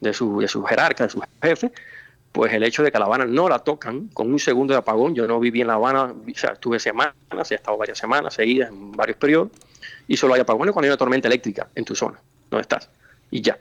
de, 0.00 0.12
su, 0.12 0.40
de 0.40 0.46
sus 0.46 0.68
jerarcas, 0.68 1.08
de 1.08 1.12
sus 1.12 1.22
jefes. 1.42 1.72
Pues 2.32 2.52
el 2.52 2.62
hecho 2.62 2.82
de 2.82 2.90
que 2.90 2.96
a 2.96 3.00
La 3.00 3.06
Habana 3.06 3.24
no 3.24 3.48
la 3.48 3.60
tocan 3.60 4.08
con 4.08 4.30
un 4.30 4.38
segundo 4.38 4.74
de 4.74 4.78
apagón, 4.78 5.14
yo 5.14 5.26
no 5.26 5.40
viví 5.40 5.60
en 5.60 5.68
La 5.68 5.74
Habana, 5.74 6.12
o 6.12 6.34
sea, 6.34 6.52
estuve 6.52 6.78
semanas, 6.78 7.14
he 7.50 7.54
estado 7.54 7.76
varias 7.76 7.98
semanas 7.98 8.34
seguidas 8.34 8.68
en 8.70 8.92
varios 8.92 9.16
periodos, 9.16 9.50
y 10.06 10.16
solo 10.16 10.34
hay 10.34 10.40
apagones 10.40 10.72
cuando 10.72 10.86
hay 10.86 10.90
una 10.90 10.98
tormenta 10.98 11.28
eléctrica 11.28 11.68
en 11.74 11.84
tu 11.84 11.94
zona, 11.94 12.20
donde 12.50 12.62
estás, 12.62 12.90
y 13.30 13.40
ya. 13.40 13.58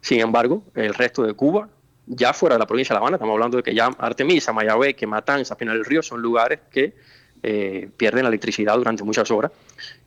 Sin 0.00 0.20
embargo, 0.20 0.62
el 0.74 0.94
resto 0.94 1.22
de 1.24 1.34
Cuba 1.34 1.68
ya 2.06 2.32
fuera 2.32 2.54
de 2.54 2.60
la 2.60 2.66
provincia 2.66 2.94
de 2.94 2.96
La 2.96 3.00
Habana, 3.00 3.16
estamos 3.16 3.34
hablando 3.34 3.56
de 3.56 3.62
que 3.62 3.74
ya 3.74 3.86
Artemisa, 3.98 4.52
Mayabeque, 4.52 5.06
Matanza, 5.06 5.56
Pinal 5.56 5.76
del 5.76 5.84
Río 5.84 6.02
son 6.02 6.22
lugares 6.22 6.60
que 6.70 6.94
eh, 7.42 7.90
pierden 7.96 8.22
la 8.22 8.28
electricidad 8.28 8.76
durante 8.76 9.02
muchas 9.02 9.30
horas 9.30 9.52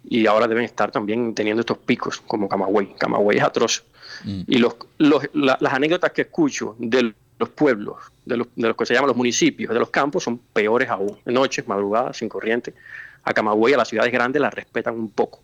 y 0.04 0.26
ahora 0.26 0.48
deben 0.48 0.64
estar 0.64 0.92
también 0.92 1.36
teniendo 1.36 1.62
estos 1.62 1.78
picos 1.78 2.22
como 2.22 2.50
Camagüey. 2.50 2.96
Camagüey 2.98 3.38
es 3.38 3.44
atroz. 3.44 3.84
Mm. 4.24 4.42
Y 4.48 4.58
los, 4.58 4.76
los, 4.98 5.30
la, 5.34 5.58
las 5.60 5.74
anécdotas 5.74 6.12
que 6.12 6.24
escucho 6.24 6.76
de 6.80 7.14
los 7.40 7.50
pueblos, 7.50 7.98
de 8.26 8.38
los, 8.38 8.48
de 8.56 8.68
los 8.68 8.78
que 8.78 8.86
se 8.86 8.94
llaman 8.94 9.08
los 9.08 9.18
municipios, 9.18 9.74
de 9.74 9.80
los 9.80 9.90
campos, 9.90 10.24
son 10.24 10.38
peores 10.38 10.90
aún. 10.90 11.18
Noches, 11.26 11.68
madrugadas, 11.68 12.18
sin 12.18 12.30
corriente. 12.30 12.74
A 13.24 13.34
Camagüey, 13.34 13.74
a 13.74 13.78
las 13.78 13.88
ciudades 13.88 14.12
grandes, 14.12 14.42
la 14.42 14.50
respetan 14.50 14.96
un 14.96 15.10
poco 15.10 15.42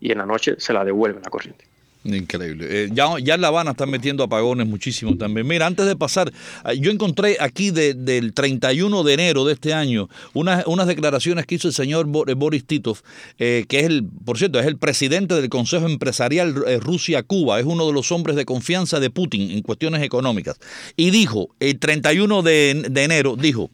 y 0.00 0.12
en 0.12 0.18
la 0.18 0.26
noche 0.26 0.56
se 0.58 0.72
la 0.72 0.84
devuelven 0.84 1.22
la 1.22 1.30
corriente. 1.30 1.66
Increíble. 2.04 2.66
Eh, 2.68 2.88
ya, 2.92 3.14
ya 3.18 3.34
en 3.34 3.40
La 3.40 3.48
Habana 3.48 3.70
están 3.70 3.88
metiendo 3.88 4.24
apagones 4.24 4.66
muchísimo 4.66 5.16
también. 5.16 5.46
Mira, 5.46 5.66
antes 5.66 5.86
de 5.86 5.96
pasar, 5.96 6.30
yo 6.78 6.90
encontré 6.90 7.38
aquí 7.40 7.70
de, 7.70 7.94
del 7.94 8.34
31 8.34 9.02
de 9.02 9.14
enero 9.14 9.46
de 9.46 9.54
este 9.54 9.72
año 9.72 10.10
unas, 10.34 10.66
unas 10.66 10.86
declaraciones 10.86 11.46
que 11.46 11.54
hizo 11.54 11.68
el 11.68 11.72
señor 11.74 12.06
Boris 12.06 12.66
Titov, 12.66 12.98
eh, 13.38 13.64
que 13.68 13.80
es 13.80 13.86
el, 13.86 14.04
por 14.04 14.36
cierto, 14.36 14.60
es 14.60 14.66
el 14.66 14.76
presidente 14.76 15.34
del 15.34 15.48
Consejo 15.48 15.86
Empresarial 15.86 16.54
eh, 16.66 16.78
Rusia-Cuba, 16.78 17.58
es 17.58 17.64
uno 17.64 17.86
de 17.86 17.94
los 17.94 18.12
hombres 18.12 18.36
de 18.36 18.44
confianza 18.44 19.00
de 19.00 19.08
Putin 19.08 19.50
en 19.50 19.62
cuestiones 19.62 20.02
económicas. 20.02 20.58
Y 20.96 21.10
dijo, 21.10 21.54
el 21.58 21.78
31 21.78 22.42
de, 22.42 22.86
de 22.90 23.02
enero, 23.02 23.34
dijo, 23.34 23.70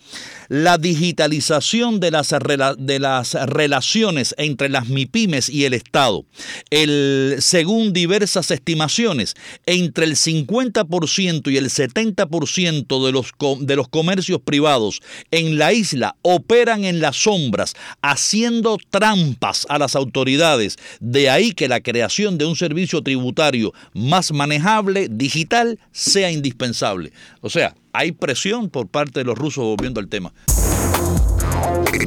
la 0.49 0.79
digitalización 0.79 1.99
de 1.99 2.13
las, 2.13 2.33
de 2.79 2.99
las 3.01 3.35
relaciones 3.35 4.37
entre 4.39 4.69
las 4.69 4.89
MIPIMES 4.89 5.49
y 5.49 5.65
el 5.65 5.75
Estado, 5.75 6.25
el, 6.71 7.37
según 7.41 7.93
diversos 7.93 8.20
diversas 8.21 8.51
estimaciones, 8.51 9.35
entre 9.65 10.05
el 10.05 10.15
50% 10.15 11.51
y 11.51 11.57
el 11.57 11.71
70% 11.71 13.07
de 13.07 13.13
los, 13.13 13.33
de 13.61 13.77
los 13.77 13.89
comercios 13.89 14.43
privados 14.43 15.01
en 15.31 15.57
la 15.57 15.73
isla 15.73 16.17
operan 16.21 16.85
en 16.85 17.01
las 17.01 17.17
sombras, 17.17 17.75
haciendo 18.03 18.77
trampas 18.91 19.67
a 19.71 19.79
las 19.79 19.97
autoridades. 19.97 20.77
De 21.01 21.31
ahí 21.31 21.53
que 21.53 21.67
la 21.67 21.81
creación 21.81 22.37
de 22.37 22.45
un 22.45 22.57
servicio 22.57 23.03
tributario 23.03 23.73
más 23.95 24.33
manejable, 24.33 25.09
digital, 25.11 25.79
sea 25.91 26.31
indispensable. 26.31 27.13
O 27.41 27.49
sea, 27.49 27.75
hay 27.95 28.13
presión 28.13 28.69
por 28.69 28.87
parte 28.87 29.21
de 29.21 29.25
los 29.25 29.39
rusos 29.39 29.65
volviendo 29.65 29.99
al 29.99 30.09
tema. 30.09 30.31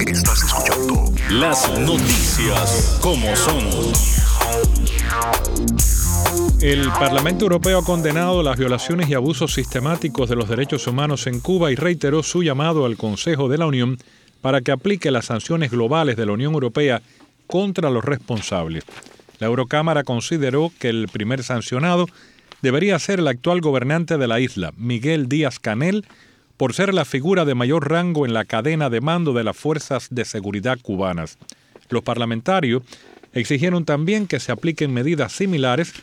Estás 0.07 0.43
escuchando 0.43 1.11
las 1.31 1.67
noticias 1.79 2.99
como 3.01 3.35
son. 3.35 3.63
El 6.63 6.87
Parlamento 6.91 7.43
Europeo 7.43 7.79
ha 7.79 7.83
condenado 7.83 8.41
las 8.41 8.57
violaciones 8.57 9.09
y 9.09 9.13
abusos 9.15 9.53
sistemáticos 9.53 10.29
de 10.29 10.37
los 10.37 10.47
derechos 10.47 10.87
humanos 10.87 11.27
en 11.27 11.41
Cuba 11.41 11.73
y 11.73 11.75
reiteró 11.75 12.23
su 12.23 12.41
llamado 12.41 12.85
al 12.85 12.95
Consejo 12.95 13.49
de 13.49 13.57
la 13.57 13.65
Unión 13.65 13.97
para 14.39 14.61
que 14.61 14.71
aplique 14.71 15.11
las 15.11 15.25
sanciones 15.25 15.71
globales 15.71 16.15
de 16.15 16.25
la 16.25 16.31
Unión 16.31 16.53
Europea 16.53 17.01
contra 17.47 17.89
los 17.89 18.05
responsables. 18.05 18.85
La 19.39 19.47
Eurocámara 19.47 20.05
consideró 20.05 20.71
que 20.79 20.87
el 20.87 21.09
primer 21.09 21.43
sancionado 21.43 22.07
debería 22.61 22.97
ser 22.97 23.19
el 23.19 23.27
actual 23.27 23.59
gobernante 23.59 24.17
de 24.17 24.27
la 24.27 24.39
isla, 24.39 24.71
Miguel 24.77 25.27
Díaz 25.27 25.59
Canel, 25.59 26.05
por 26.55 26.73
ser 26.73 26.93
la 26.93 27.03
figura 27.03 27.43
de 27.43 27.55
mayor 27.55 27.89
rango 27.89 28.25
en 28.25 28.33
la 28.33 28.45
cadena 28.45 28.89
de 28.89 29.01
mando 29.01 29.33
de 29.33 29.43
las 29.43 29.57
fuerzas 29.57 30.07
de 30.11 30.23
seguridad 30.23 30.79
cubanas. 30.81 31.37
Los 31.89 32.03
parlamentarios 32.03 32.83
exigieron 33.33 33.83
también 33.83 34.27
que 34.27 34.39
se 34.39 34.53
apliquen 34.53 34.93
medidas 34.93 35.33
similares 35.33 35.93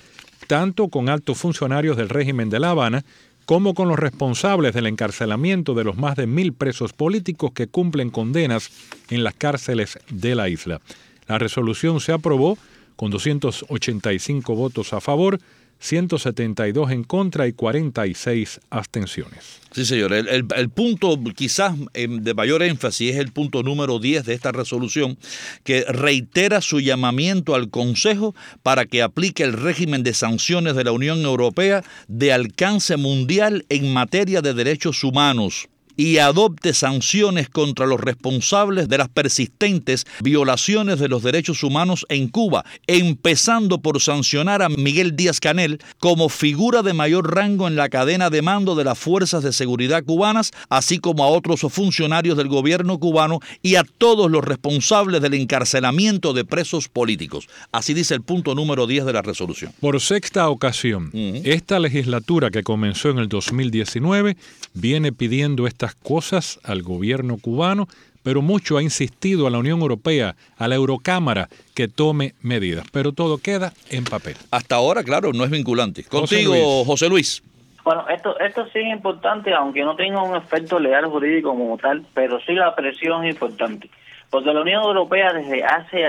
tanto 0.51 0.89
con 0.89 1.09
altos 1.09 1.39
funcionarios 1.39 1.97
del 1.97 2.09
régimen 2.09 2.51
de 2.51 2.59
La 2.59 2.71
Habana 2.71 3.05
como 3.45 3.73
con 3.73 3.87
los 3.87 4.01
responsables 4.01 4.75
del 4.75 4.89
encarcelamiento 4.89 5.75
de 5.75 5.85
los 5.85 5.97
más 5.97 6.17
de 6.17 6.27
mil 6.27 6.55
presos 6.55 6.93
políticos 6.93 7.53
que 7.55 7.69
cumplen 7.69 8.11
condenas 8.11 8.69
en 9.11 9.23
las 9.23 9.35
cárceles 9.35 10.01
de 10.11 10.35
la 10.35 10.49
isla. 10.49 10.81
La 11.29 11.39
resolución 11.39 12.01
se 12.01 12.11
aprobó 12.11 12.59
con 12.97 13.13
285 13.13 14.57
votos 14.57 14.93
a 14.93 15.01
favor, 15.01 15.39
172 15.81 16.91
en 16.91 17.05
contra 17.05 17.47
y 17.49 17.53
46 17.53 18.61
abstenciones. 18.71 19.61
Sí, 19.73 19.85
señor. 19.87 20.13
El, 20.13 20.69
punto 20.69 21.19
quizás 21.35 21.75
em, 21.95 22.23
de 22.23 22.35
mayor 22.35 22.63
énfasis 22.63 23.13
es 23.13 23.17
el 23.17 23.33
punto 23.33 23.63
número 23.63 23.99
10 23.99 24.27
de 24.27 24.35
esta 24.35 24.53
resolución, 24.53 25.17
que 25.65 25.85
reitera 25.89 26.61
su 26.61 26.81
llamamiento 26.81 27.55
al 27.55 27.71
Consejo 27.71 28.35
para 28.63 28.85
que 28.85 29.03
aplique 29.03 29.43
el 29.43 29.55
régimen 29.55 30.03
de 30.03 30.13
sanciones 30.13 30.75
de 30.75 30.85
la 30.85 30.93
Unión 30.93 31.23
Europea 31.23 31.83
de 32.09 32.33
alcance 32.33 32.97
mundial 32.97 33.65
en 33.69 33.93
materia 33.93 34.43
de 34.43 34.55
derechos 34.55 35.03
humanos 35.03 35.69
y 36.01 36.17
adopte 36.17 36.73
sanciones 36.73 37.51
contra 37.51 37.85
los 37.85 38.01
responsables 38.01 38.89
de 38.89 38.97
las 38.97 39.11
persistentes 39.11 40.07
violaciones 40.23 40.99
de 40.99 41.09
los 41.09 41.23
derechos 41.23 41.63
humanos 41.63 42.07
en 42.09 42.29
Cuba, 42.29 42.65
empezando 42.87 43.83
por 43.83 44.01
sancionar 44.01 44.63
a 44.63 44.71
Miguel 44.71 45.15
Díaz 45.15 45.41
Canel 45.41 45.79
como 45.99 46.31
figura 46.31 46.83
de 46.83 46.95
mayor 46.95 47.35
rango 47.35 47.69
en 47.69 47.77
la 47.77 47.91
cadena 47.91 48.31
de 48.31 48.41
mando 48.41 48.77
de 48.77 48.85
las 48.85 48.99
fuerzas 48.99 49.43
de 49.43 49.53
seguridad 49.53 50.03
cubanas, 50.03 50.53
así 50.71 51.01
como 51.01 51.23
a 51.23 51.27
otros 51.27 51.61
funcionarios 51.69 52.39
del 52.39 52.49
gobierno 52.49 52.99
cubano 52.99 53.41
y 53.61 53.75
a 53.75 53.85
todos 53.85 54.31
los 54.31 54.43
responsables 54.43 55.21
del 55.21 55.35
encarcelamiento 55.35 56.33
de 56.33 56.47
presos 56.47 56.89
políticos. 56.89 57.47
Así 57.73 57.93
dice 57.93 58.15
el 58.15 58.23
punto 58.23 58.55
número 58.55 58.87
10 58.87 59.05
de 59.05 59.13
la 59.13 59.21
resolución. 59.21 59.75
Por 59.81 60.01
sexta 60.01 60.49
ocasión, 60.49 61.11
esta 61.13 61.79
legislatura 61.79 62.51
que 62.51 62.63
comenzó 62.63 63.11
en 63.11 63.19
el 63.19 63.29
2019 63.29 64.39
viene 64.73 65.13
pidiendo 65.13 65.67
estas 65.67 65.90
cosas 65.95 66.61
al 66.65 66.83
gobierno 66.83 67.37
cubano, 67.39 67.87
pero 68.23 68.43
mucho 68.43 68.77
ha 68.77 68.83
insistido 68.83 69.47
a 69.47 69.51
la 69.51 69.59
Unión 69.59 69.81
Europea, 69.81 70.37
a 70.59 70.69
la 70.69 70.75
Eurocámara, 70.75 71.49
que 71.75 71.89
tome 71.89 72.35
medidas. 72.43 72.87
Pero 72.93 73.13
todo 73.13 73.39
queda 73.39 73.73
en 73.91 74.05
papel. 74.05 74.37
Hasta 74.51 74.77
ahora, 74.77 75.03
claro, 75.03 75.33
no 75.33 75.45
es 75.45 75.51
vinculante. 75.51 76.05
Contigo, 76.05 76.85
José 76.85 77.09
Luis. 77.09 77.43
Bueno, 77.83 78.07
esto, 78.09 78.39
esto 78.39 78.67
sí 78.73 78.79
es 78.81 78.93
importante, 78.93 79.55
aunque 79.55 79.83
no 79.83 79.97
tenga 79.97 80.23
un 80.23 80.37
efecto 80.37 80.79
legal 80.79 81.07
jurídico 81.07 81.51
como 81.51 81.79
tal, 81.79 82.05
pero 82.13 82.39
sí 82.41 82.53
la 82.53 82.75
presión 82.75 83.25
es 83.25 83.33
importante. 83.33 83.89
Porque 84.29 84.53
la 84.53 84.61
Unión 84.61 84.85
Europea 84.85 85.33
desde 85.33 85.65
hace 85.65 86.05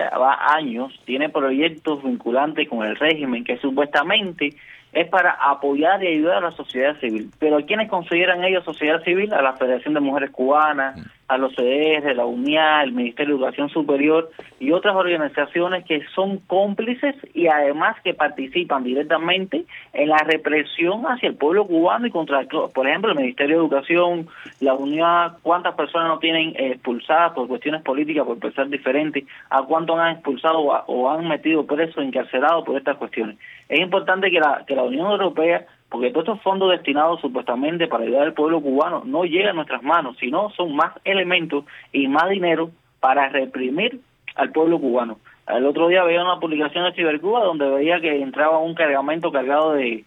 años 0.56 0.94
tiene 1.06 1.30
proyectos 1.30 2.04
vinculantes 2.04 2.70
con 2.70 2.86
el 2.86 2.96
régimen 2.98 3.44
que 3.44 3.58
supuestamente 3.58 4.54
es 4.94 5.08
para 5.08 5.32
apoyar 5.32 6.04
y 6.04 6.08
ayudar 6.08 6.38
a 6.38 6.50
la 6.50 6.52
sociedad 6.52 7.00
civil. 7.00 7.30
Pero 7.40 7.58
¿a 7.58 7.62
quiénes 7.62 7.90
consideran 7.90 8.44
ellos 8.44 8.66
sociedad 8.66 9.04
civil? 9.04 9.34
A 9.34 9.42
la 9.42 9.54
Federación 9.54 9.94
de 9.94 10.00
Mujeres 10.02 10.32
Cubanas, 10.32 11.00
a 11.32 11.38
los 11.38 11.56
CDR, 11.56 12.14
la 12.14 12.26
UNIA, 12.26 12.84
el 12.84 12.92
Ministerio 12.92 13.36
de 13.36 13.42
Educación 13.42 13.70
Superior 13.70 14.30
y 14.60 14.74
otras 14.74 14.94
organizaciones 14.98 15.86
que 15.86 16.02
son 16.14 16.40
cómplices 16.40 17.16
y 17.34 17.48
además 17.48 17.96
que 18.04 18.14
participan 18.14 18.84
directamente 18.84 19.64
en 19.94 20.10
la 20.10 20.18
represión 20.18 21.04
hacia 21.08 21.30
el 21.30 21.36
pueblo 21.36 21.66
cubano 21.66 22.06
y 22.06 22.12
contra, 22.12 22.44
por 22.44 22.86
ejemplo, 22.86 23.12
el 23.12 23.18
Ministerio 23.18 23.56
de 23.56 23.62
Educación, 23.62 24.28
la 24.60 24.74
UNIA, 24.74 25.36
cuántas 25.42 25.74
personas 25.76 26.10
no 26.10 26.20
tienen 26.20 26.54
expulsadas 26.58 27.32
por 27.32 27.48
cuestiones 27.48 27.82
políticas, 27.82 28.26
por 28.26 28.38
pensar 28.38 28.68
diferente, 28.68 29.26
a 29.50 29.64
cuántos 29.64 29.98
han 29.98 30.16
expulsado 30.16 30.60
o, 30.60 31.10
han 31.10 31.30
metido 31.30 31.66
presos, 31.66 32.04
encarcelados 32.04 32.66
por 32.66 32.76
estas 32.76 32.98
cuestiones. 32.98 33.38
Es 33.70 33.80
importante 33.80 34.30
que 34.30 34.42
la, 34.42 34.66
que 34.68 34.76
la 34.76 34.84
Unión 34.84 35.10
Europea 35.10 35.66
porque 35.92 36.10
todos 36.10 36.26
estos 36.26 36.42
fondos 36.42 36.72
destinados 36.72 37.20
supuestamente 37.20 37.88
para 37.88 38.06
ayudar 38.06 38.24
al 38.24 38.34
pueblo 38.34 38.62
cubano 38.62 39.04
no 39.06 39.26
llegan 39.26 39.50
a 39.50 39.54
nuestras 39.54 39.84
manos, 39.84 40.16
sino 40.20 40.50
son 40.52 40.74
más 40.74 40.94
elementos 41.04 41.66
y 41.92 42.08
más 42.08 42.30
dinero 42.30 42.72
para 43.02 43.28
reprimir 43.28 44.00
al 44.36 44.52
pueblo 44.54 44.80
cubano. 44.80 45.20
El 45.50 45.66
otro 45.66 45.90
día 45.90 46.06
veía 46.06 46.24
una 46.24 46.40
publicación 46.40 46.86
de 46.86 46.94
Cibercuba 46.94 47.44
donde 47.44 47.70
veía 47.70 48.00
que 48.00 48.22
entraba 48.22 48.60
un 48.60 48.74
cargamento 48.74 49.34
cargado 49.34 49.74
de, 49.74 50.06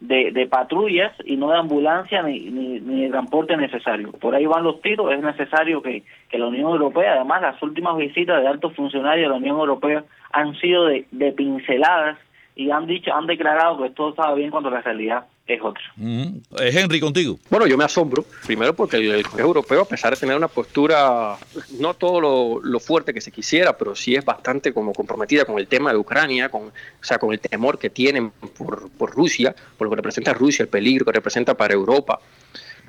de, 0.00 0.48
patrullas 0.50 1.12
y 1.24 1.36
no 1.36 1.50
de 1.50 1.58
ambulancia 1.58 2.24
ni, 2.24 2.40
ni, 2.50 3.02
de 3.02 3.10
transporte 3.10 3.56
necesario. 3.56 4.10
Por 4.10 4.34
ahí 4.34 4.46
van 4.46 4.64
los 4.64 4.82
tiros, 4.82 5.12
es 5.12 5.22
necesario 5.22 5.80
que, 5.80 6.02
que 6.28 6.38
la 6.38 6.48
Unión 6.48 6.72
Europea, 6.72 7.14
además 7.14 7.42
las 7.42 7.62
últimas 7.62 7.96
visitas 7.96 8.42
de 8.42 8.48
altos 8.48 8.74
funcionarios 8.74 9.26
de 9.26 9.30
la 9.30 9.36
Unión 9.36 9.58
Europea 9.58 10.02
han 10.32 10.56
sido 10.56 10.86
de, 10.86 11.06
de 11.12 11.30
pinceladas 11.30 12.18
y 12.56 12.70
han 12.70 12.86
dicho, 12.86 13.14
han 13.14 13.26
declarado 13.26 13.82
que 13.82 13.90
todo 13.90 14.10
estaba 14.10 14.34
bien 14.34 14.50
cuando 14.50 14.70
la 14.70 14.80
realidad 14.80 15.26
es 15.54 15.60
otra. 15.62 15.82
Uh 15.98 16.40
Henry, 16.58 17.00
contigo. 17.00 17.38
Bueno, 17.48 17.66
yo 17.66 17.76
me 17.76 17.84
asombro, 17.84 18.24
primero 18.46 18.74
porque 18.74 18.96
el, 18.96 19.22
Consejo 19.22 19.48
Europeo, 19.48 19.82
a 19.82 19.84
pesar 19.84 20.14
de 20.14 20.20
tener 20.20 20.36
una 20.36 20.48
postura, 20.48 21.36
no 21.78 21.94
todo 21.94 22.60
lo, 22.62 22.80
fuerte 22.80 23.12
que 23.12 23.20
se 23.20 23.30
quisiera, 23.30 23.76
pero 23.76 23.94
sí 23.94 24.14
es 24.14 24.24
bastante 24.24 24.72
como 24.72 24.92
comprometida 24.92 25.44
con 25.44 25.58
el 25.58 25.66
tema 25.66 25.92
de 25.92 25.98
Ucrania, 25.98 26.48
con, 26.48 26.62
o 26.62 26.72
sea, 27.02 27.18
con 27.18 27.32
el 27.32 27.40
temor 27.40 27.78
que 27.78 27.90
tienen 27.90 28.30
por, 28.30 28.90
por 28.90 29.10
Rusia, 29.10 29.54
por 29.76 29.86
lo 29.86 29.90
que 29.90 29.96
representa 29.96 30.32
Rusia, 30.32 30.62
el 30.62 30.68
peligro 30.68 31.04
que 31.04 31.12
representa 31.12 31.54
para 31.54 31.74
Europa, 31.74 32.20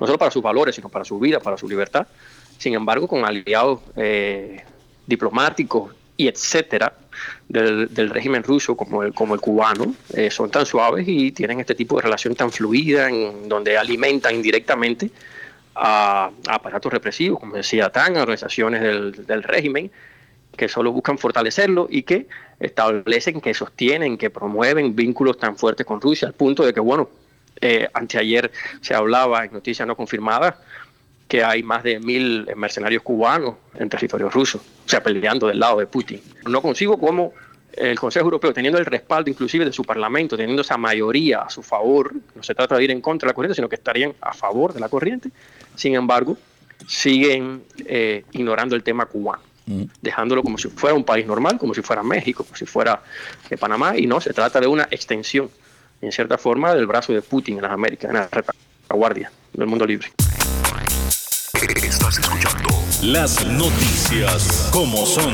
no 0.00 0.06
solo 0.06 0.18
para 0.18 0.30
sus 0.30 0.42
valores, 0.42 0.74
sino 0.74 0.88
para 0.88 1.04
su 1.04 1.18
vida, 1.18 1.40
para 1.40 1.56
su 1.56 1.68
libertad. 1.68 2.06
Sin 2.58 2.74
embargo, 2.74 3.08
con 3.08 3.24
aliados 3.24 3.80
eh, 3.96 4.64
diplomáticos 5.06 5.94
y 6.22 6.28
etcétera, 6.28 6.92
del, 7.48 8.10
régimen 8.10 8.42
ruso 8.42 8.76
como 8.76 9.02
el, 9.02 9.12
como 9.12 9.34
el 9.34 9.40
cubano 9.40 9.94
eh, 10.14 10.30
son 10.30 10.50
tan 10.50 10.64
suaves 10.64 11.04
y 11.06 11.32
tienen 11.32 11.60
este 11.60 11.74
tipo 11.74 11.96
de 11.96 12.02
relación 12.02 12.34
tan 12.34 12.50
fluida 12.50 13.08
en 13.08 13.48
donde 13.48 13.76
alimentan 13.76 14.34
indirectamente 14.34 15.10
a, 15.74 16.30
aparatos 16.48 16.92
represivos, 16.92 17.40
como 17.40 17.56
decía 17.56 17.90
Tan, 17.90 18.16
organizaciones 18.16 18.80
del, 18.80 19.26
del 19.26 19.42
régimen 19.42 19.90
que 20.56 20.68
solo 20.68 20.92
buscan 20.92 21.18
fortalecerlo 21.18 21.86
y 21.90 22.02
que 22.02 22.26
establecen, 22.60 23.40
que 23.40 23.54
sostienen, 23.54 24.18
que 24.18 24.30
promueven 24.30 24.94
vínculos 24.94 25.38
tan 25.38 25.56
fuertes 25.56 25.86
con 25.86 26.00
Rusia, 26.00 26.28
al 26.28 26.34
punto 26.34 26.64
de 26.64 26.72
que, 26.72 26.80
bueno, 26.80 27.08
eh, 27.60 27.88
anteayer 27.94 28.50
se 28.80 28.94
hablaba 28.94 29.44
en 29.44 29.52
noticias 29.52 29.86
no 29.86 29.96
confirmadas 29.96 30.56
que 31.32 31.42
hay 31.42 31.62
más 31.62 31.82
de 31.82 31.98
mil 31.98 32.46
mercenarios 32.56 33.02
cubanos 33.02 33.54
en 33.74 33.88
territorio 33.88 34.28
ruso, 34.28 34.58
o 34.58 34.86
sea, 34.86 35.02
peleando 35.02 35.46
del 35.46 35.60
lado 35.60 35.78
de 35.78 35.86
Putin. 35.86 36.20
No 36.46 36.60
consigo 36.60 36.98
cómo 36.98 37.32
el 37.72 37.98
Consejo 37.98 38.26
Europeo, 38.26 38.52
teniendo 38.52 38.78
el 38.78 38.84
respaldo 38.84 39.30
inclusive 39.30 39.64
de 39.64 39.72
su 39.72 39.82
Parlamento, 39.82 40.36
teniendo 40.36 40.60
esa 40.60 40.76
mayoría 40.76 41.38
a 41.38 41.48
su 41.48 41.62
favor, 41.62 42.12
no 42.34 42.42
se 42.42 42.54
trata 42.54 42.76
de 42.76 42.84
ir 42.84 42.90
en 42.90 43.00
contra 43.00 43.26
de 43.26 43.30
la 43.30 43.34
corriente, 43.34 43.54
sino 43.54 43.66
que 43.66 43.76
estarían 43.76 44.12
a 44.20 44.34
favor 44.34 44.74
de 44.74 44.80
la 44.80 44.90
corriente, 44.90 45.30
sin 45.74 45.94
embargo, 45.94 46.36
siguen 46.86 47.62
eh, 47.86 48.26
ignorando 48.32 48.76
el 48.76 48.82
tema 48.82 49.06
cubano, 49.06 49.42
mm. 49.64 49.84
dejándolo 50.02 50.42
como 50.42 50.58
si 50.58 50.68
fuera 50.68 50.94
un 50.94 51.04
país 51.04 51.26
normal, 51.26 51.56
como 51.56 51.72
si 51.72 51.80
fuera 51.80 52.02
México, 52.02 52.44
como 52.44 52.56
si 52.58 52.66
fuera 52.66 53.02
eh, 53.48 53.56
Panamá, 53.56 53.96
y 53.96 54.06
no, 54.06 54.20
se 54.20 54.34
trata 54.34 54.60
de 54.60 54.66
una 54.66 54.86
extensión, 54.90 55.48
en 56.02 56.12
cierta 56.12 56.36
forma, 56.36 56.74
del 56.74 56.86
brazo 56.86 57.14
de 57.14 57.22
Putin 57.22 57.56
en 57.56 57.62
las 57.62 57.72
Américas, 57.72 58.10
en 58.10 58.16
la 58.16 58.28
retaguardia 58.30 59.32
del 59.54 59.66
mundo 59.66 59.86
libre. 59.86 60.12
Escuchando 62.12 62.68
las 63.02 63.46
noticias 63.46 64.68
como 64.70 65.06
son. 65.06 65.32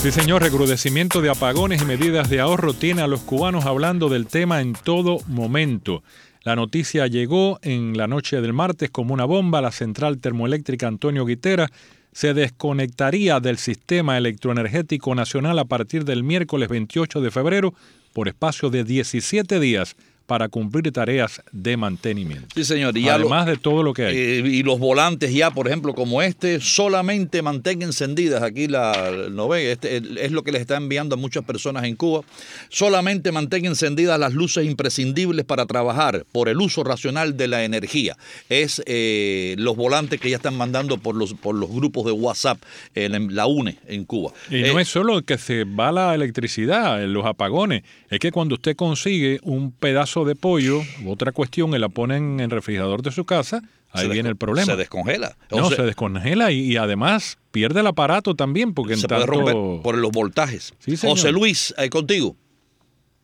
Sí, 0.00 0.10
señor, 0.12 0.40
recrudecimiento 0.40 1.20
de 1.20 1.28
apagones 1.28 1.82
y 1.82 1.84
medidas 1.84 2.30
de 2.30 2.40
ahorro 2.40 2.72
tiene 2.72 3.02
a 3.02 3.06
los 3.06 3.20
cubanos 3.20 3.66
hablando 3.66 4.08
del 4.08 4.26
tema 4.26 4.62
en 4.62 4.72
todo 4.72 5.18
momento. 5.26 6.02
La 6.42 6.56
noticia 6.56 7.06
llegó 7.06 7.58
en 7.60 7.98
la 7.98 8.06
noche 8.06 8.40
del 8.40 8.54
martes 8.54 8.88
como 8.88 9.12
una 9.12 9.26
bomba. 9.26 9.60
La 9.60 9.72
central 9.72 10.20
termoeléctrica 10.20 10.86
Antonio 10.88 11.26
Guitera 11.26 11.68
se 12.12 12.32
desconectaría 12.32 13.40
del 13.40 13.58
sistema 13.58 14.16
electroenergético 14.16 15.14
nacional 15.14 15.58
a 15.58 15.66
partir 15.66 16.06
del 16.06 16.24
miércoles 16.24 16.70
28 16.70 17.20
de 17.20 17.30
febrero 17.30 17.74
por 18.14 18.26
espacio 18.26 18.70
de 18.70 18.84
17 18.84 19.60
días 19.60 19.96
para 20.30 20.48
cumplir 20.48 20.92
tareas 20.92 21.42
de 21.50 21.76
mantenimiento. 21.76 22.46
Sí, 22.54 22.62
señor. 22.64 22.96
Y 22.96 23.02
ya 23.02 23.18
lo- 23.18 23.26
Además 23.26 23.46
de 23.46 23.56
todo 23.56 23.82
lo 23.82 23.92
que 23.92 24.04
hay. 24.06 24.16
Eh, 24.16 24.42
y 24.46 24.62
los 24.62 24.78
volantes 24.78 25.34
ya, 25.34 25.50
por 25.50 25.66
ejemplo, 25.66 25.92
como 25.92 26.22
este, 26.22 26.60
solamente 26.60 27.42
mantengan 27.42 27.88
encendidas. 27.88 28.40
Aquí 28.44 28.68
la 28.68 29.26
no 29.32 29.48
ve, 29.48 29.72
este 29.72 29.96
es 29.96 30.30
lo 30.30 30.44
que 30.44 30.52
les 30.52 30.60
está 30.60 30.76
enviando 30.76 31.16
a 31.16 31.18
muchas 31.18 31.44
personas 31.44 31.82
en 31.82 31.96
Cuba. 31.96 32.20
Solamente 32.68 33.32
mantengan 33.32 33.72
encendidas 33.72 34.20
las 34.20 34.32
luces 34.32 34.64
imprescindibles 34.66 35.44
para 35.44 35.66
trabajar 35.66 36.24
por 36.30 36.48
el 36.48 36.58
uso 36.58 36.84
racional 36.84 37.36
de 37.36 37.48
la 37.48 37.64
energía. 37.64 38.16
Es 38.48 38.80
eh, 38.86 39.56
los 39.58 39.74
volantes 39.74 40.20
que 40.20 40.30
ya 40.30 40.36
están 40.36 40.56
mandando 40.56 40.98
por 40.98 41.16
los 41.16 41.34
por 41.34 41.56
los 41.56 41.70
grupos 41.70 42.04
de 42.04 42.12
WhatsApp, 42.12 42.62
en 42.94 43.34
la 43.34 43.46
UNE 43.48 43.78
en 43.88 44.04
Cuba. 44.04 44.30
Y 44.48 44.60
no 44.60 44.78
Eh, 44.78 44.82
es 44.82 44.88
solo 44.88 45.22
que 45.22 45.38
se 45.38 45.64
va 45.64 45.90
la 45.90 46.14
electricidad, 46.14 47.02
los 47.06 47.26
apagones, 47.26 47.82
es 48.10 48.20
que 48.20 48.30
cuando 48.30 48.54
usted 48.54 48.76
consigue 48.76 49.40
un 49.42 49.72
pedazo 49.72 50.19
de 50.24 50.36
pollo, 50.36 50.80
otra 51.06 51.32
cuestión, 51.32 51.74
y 51.74 51.78
la 51.78 51.88
pone 51.88 52.16
en 52.16 52.40
el 52.40 52.50
refrigerador 52.50 53.02
de 53.02 53.10
su 53.10 53.24
casa, 53.24 53.62
ahí 53.92 54.06
se 54.06 54.08
viene 54.08 54.28
el 54.28 54.36
problema. 54.36 54.66
Se 54.66 54.76
descongela. 54.76 55.36
O 55.50 55.58
no, 55.58 55.66
sea, 55.66 55.78
se 55.78 55.82
descongela 55.82 56.50
y, 56.52 56.72
y 56.72 56.76
además 56.76 57.38
pierde 57.50 57.80
el 57.80 57.86
aparato 57.86 58.34
también, 58.34 58.74
porque 58.74 58.94
en 58.94 59.00
se 59.00 59.08
puede 59.08 59.26
tanto... 59.26 59.34
romper 59.34 59.82
por 59.82 59.98
los 59.98 60.10
voltajes. 60.10 60.74
Sí, 60.78 60.96
señor. 60.96 61.16
José 61.16 61.32
Luis, 61.32 61.74
eh, 61.78 61.90
contigo. 61.90 62.36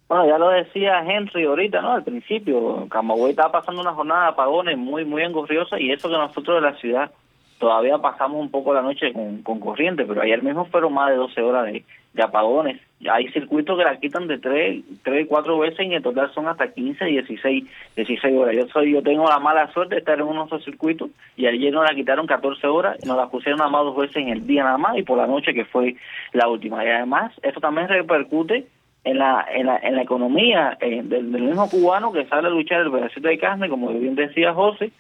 Bueno, 0.08 0.28
ya 0.28 0.38
lo 0.38 0.50
decía 0.50 1.00
Henry 1.00 1.44
ahorita, 1.44 1.80
¿no? 1.80 1.92
Al 1.94 2.04
principio, 2.04 2.86
Camagüey 2.88 3.30
estaba 3.30 3.50
pasando 3.50 3.80
una 3.80 3.92
jornada 3.92 4.22
de 4.22 4.28
apagones 4.28 4.78
muy, 4.78 5.04
muy 5.04 5.22
engorriosa 5.22 5.80
y 5.80 5.90
eso 5.90 6.08
que 6.08 6.16
nosotros 6.16 6.62
de 6.62 6.70
la 6.70 6.76
ciudad 6.78 7.10
todavía 7.58 7.98
pasamos 7.98 8.40
un 8.40 8.50
poco 8.50 8.74
la 8.74 8.82
noche 8.82 9.12
con, 9.12 9.42
con 9.42 9.60
corriente, 9.60 10.04
pero 10.04 10.22
ayer 10.22 10.42
mismo 10.42 10.64
fueron 10.66 10.94
más 10.94 11.10
de 11.10 11.16
12 11.16 11.42
horas 11.42 11.66
de, 11.66 11.84
de 12.16 12.22
apagones. 12.22 12.80
Hay 13.10 13.28
circuitos 13.28 13.76
que 13.76 13.84
la 13.84 13.98
quitan 14.00 14.26
de 14.26 14.38
3, 14.38 14.82
3, 15.02 15.26
4 15.28 15.58
veces 15.58 15.86
y 15.86 15.94
en 15.94 16.02
total 16.02 16.32
son 16.32 16.48
hasta 16.48 16.72
15, 16.72 17.04
16, 17.04 17.64
16 17.94 18.36
horas. 18.36 18.56
Yo 18.56 18.66
soy 18.68 18.92
yo 18.92 19.02
tengo 19.02 19.28
la 19.28 19.38
mala 19.38 19.70
suerte 19.72 19.94
de 19.94 19.98
estar 20.00 20.18
en 20.18 20.24
uno 20.24 20.42
de 20.42 20.46
esos 20.46 20.64
circuitos 20.64 21.10
y 21.36 21.46
ayer 21.46 21.72
nos 21.72 21.84
la 21.84 21.94
quitaron 21.94 22.26
14 22.26 22.66
horas 22.66 22.96
nos 23.04 23.16
la 23.16 23.28
pusieron 23.28 23.58
nada 23.58 23.70
más 23.70 23.84
dos 23.84 23.96
veces 23.96 24.16
en 24.16 24.28
el 24.28 24.46
día 24.46 24.64
nada 24.64 24.78
más 24.78 24.96
y 24.96 25.02
por 25.02 25.18
la 25.18 25.26
noche 25.26 25.52
que 25.52 25.66
fue 25.66 25.96
la 26.32 26.48
última. 26.48 26.84
Y 26.84 26.88
además, 26.88 27.32
eso 27.42 27.60
también 27.60 27.88
repercute 27.88 28.66
en 29.04 29.18
la, 29.18 29.46
en 29.54 29.66
la, 29.66 29.76
en 29.78 29.94
la 29.94 30.02
economía 30.02 30.76
eh, 30.80 31.02
del, 31.04 31.30
del 31.30 31.42
mismo 31.42 31.68
cubano 31.68 32.12
que 32.12 32.26
sale 32.26 32.48
a 32.48 32.50
luchar 32.50 32.80
el 32.80 32.90
pedacito 32.90 33.28
de 33.28 33.38
carne, 33.38 33.68
como 33.68 33.88
bien 33.90 34.16
decía 34.16 34.52
José, 34.52 34.90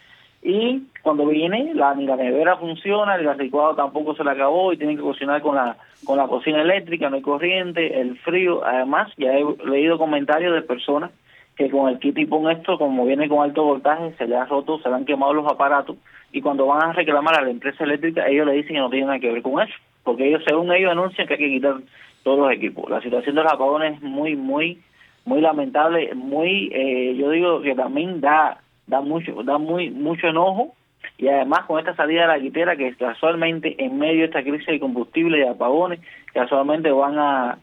y 0.46 0.82
cuando 1.02 1.26
viene 1.26 1.74
la, 1.74 1.94
la 1.94 2.16
nevera 2.16 2.56
funciona, 2.56 3.16
el 3.16 3.24
gas 3.24 3.36
licuado 3.36 3.74
tampoco 3.74 4.14
se 4.14 4.22
le 4.22 4.30
acabó 4.30 4.72
y 4.72 4.76
tienen 4.76 4.96
que 4.96 5.02
cocinar 5.02 5.42
con 5.42 5.56
la 5.56 5.76
con 6.04 6.18
la 6.18 6.28
cocina 6.28 6.62
eléctrica, 6.62 7.10
no 7.10 7.16
hay 7.16 7.22
corriente, 7.22 8.00
el 8.00 8.16
frío, 8.18 8.64
además 8.64 9.10
ya 9.16 9.32
he 9.32 9.44
leído 9.64 9.98
comentarios 9.98 10.54
de 10.54 10.62
personas 10.62 11.10
que 11.56 11.70
con 11.70 11.88
el 11.88 11.98
kit 11.98 12.16
y 12.18 12.26
pon 12.26 12.50
esto, 12.50 12.78
como 12.78 13.06
viene 13.06 13.28
con 13.28 13.42
alto 13.42 13.64
voltaje, 13.64 14.14
se 14.18 14.26
le 14.28 14.36
ha 14.36 14.44
roto, 14.44 14.78
se 14.78 14.88
le 14.88 14.94
han 14.94 15.04
quemado 15.04 15.32
los 15.32 15.50
aparatos 15.50 15.96
y 16.32 16.42
cuando 16.42 16.66
van 16.66 16.90
a 16.90 16.92
reclamar 16.92 17.38
a 17.38 17.42
la 17.42 17.50
empresa 17.50 17.84
eléctrica, 17.84 18.28
ellos 18.28 18.46
le 18.46 18.52
dicen 18.52 18.74
que 18.74 18.80
no 18.80 18.90
tiene 18.90 19.06
nada 19.06 19.18
que 19.18 19.32
ver 19.32 19.42
con 19.42 19.60
eso, 19.62 19.74
porque 20.04 20.28
ellos, 20.28 20.42
según 20.46 20.72
ellos, 20.72 20.92
anuncian 20.92 21.26
que 21.26 21.34
hay 21.34 21.40
que 21.40 21.50
quitar 21.50 21.76
todos 22.22 22.38
los 22.38 22.52
equipos. 22.52 22.90
La 22.90 23.00
situación 23.00 23.36
de 23.36 23.42
los 23.42 23.52
apagones 23.52 23.94
es 23.94 24.02
muy, 24.02 24.36
muy, 24.36 24.82
muy 25.24 25.40
lamentable, 25.40 26.14
muy, 26.14 26.70
eh, 26.72 27.16
yo 27.16 27.30
digo 27.30 27.62
que 27.62 27.74
también 27.74 28.20
da, 28.20 28.58
da 28.86 29.00
mucho, 29.00 29.42
da 29.42 29.58
muy, 29.58 29.90
mucho 29.90 30.28
enojo. 30.28 30.74
Y 31.18 31.28
además 31.28 31.64
con 31.66 31.78
esta 31.78 31.94
salida 31.94 32.22
de 32.22 32.26
la 32.26 32.40
quitera 32.40 32.76
que 32.76 32.94
casualmente 32.94 33.82
en 33.82 33.98
medio 33.98 34.20
de 34.20 34.24
esta 34.26 34.42
crisis 34.42 34.66
de 34.66 34.80
combustible 34.80 35.38
y 35.38 35.42
apagones, 35.42 36.00
casualmente 36.32 36.90
van 36.90 37.18
a 37.18 37.58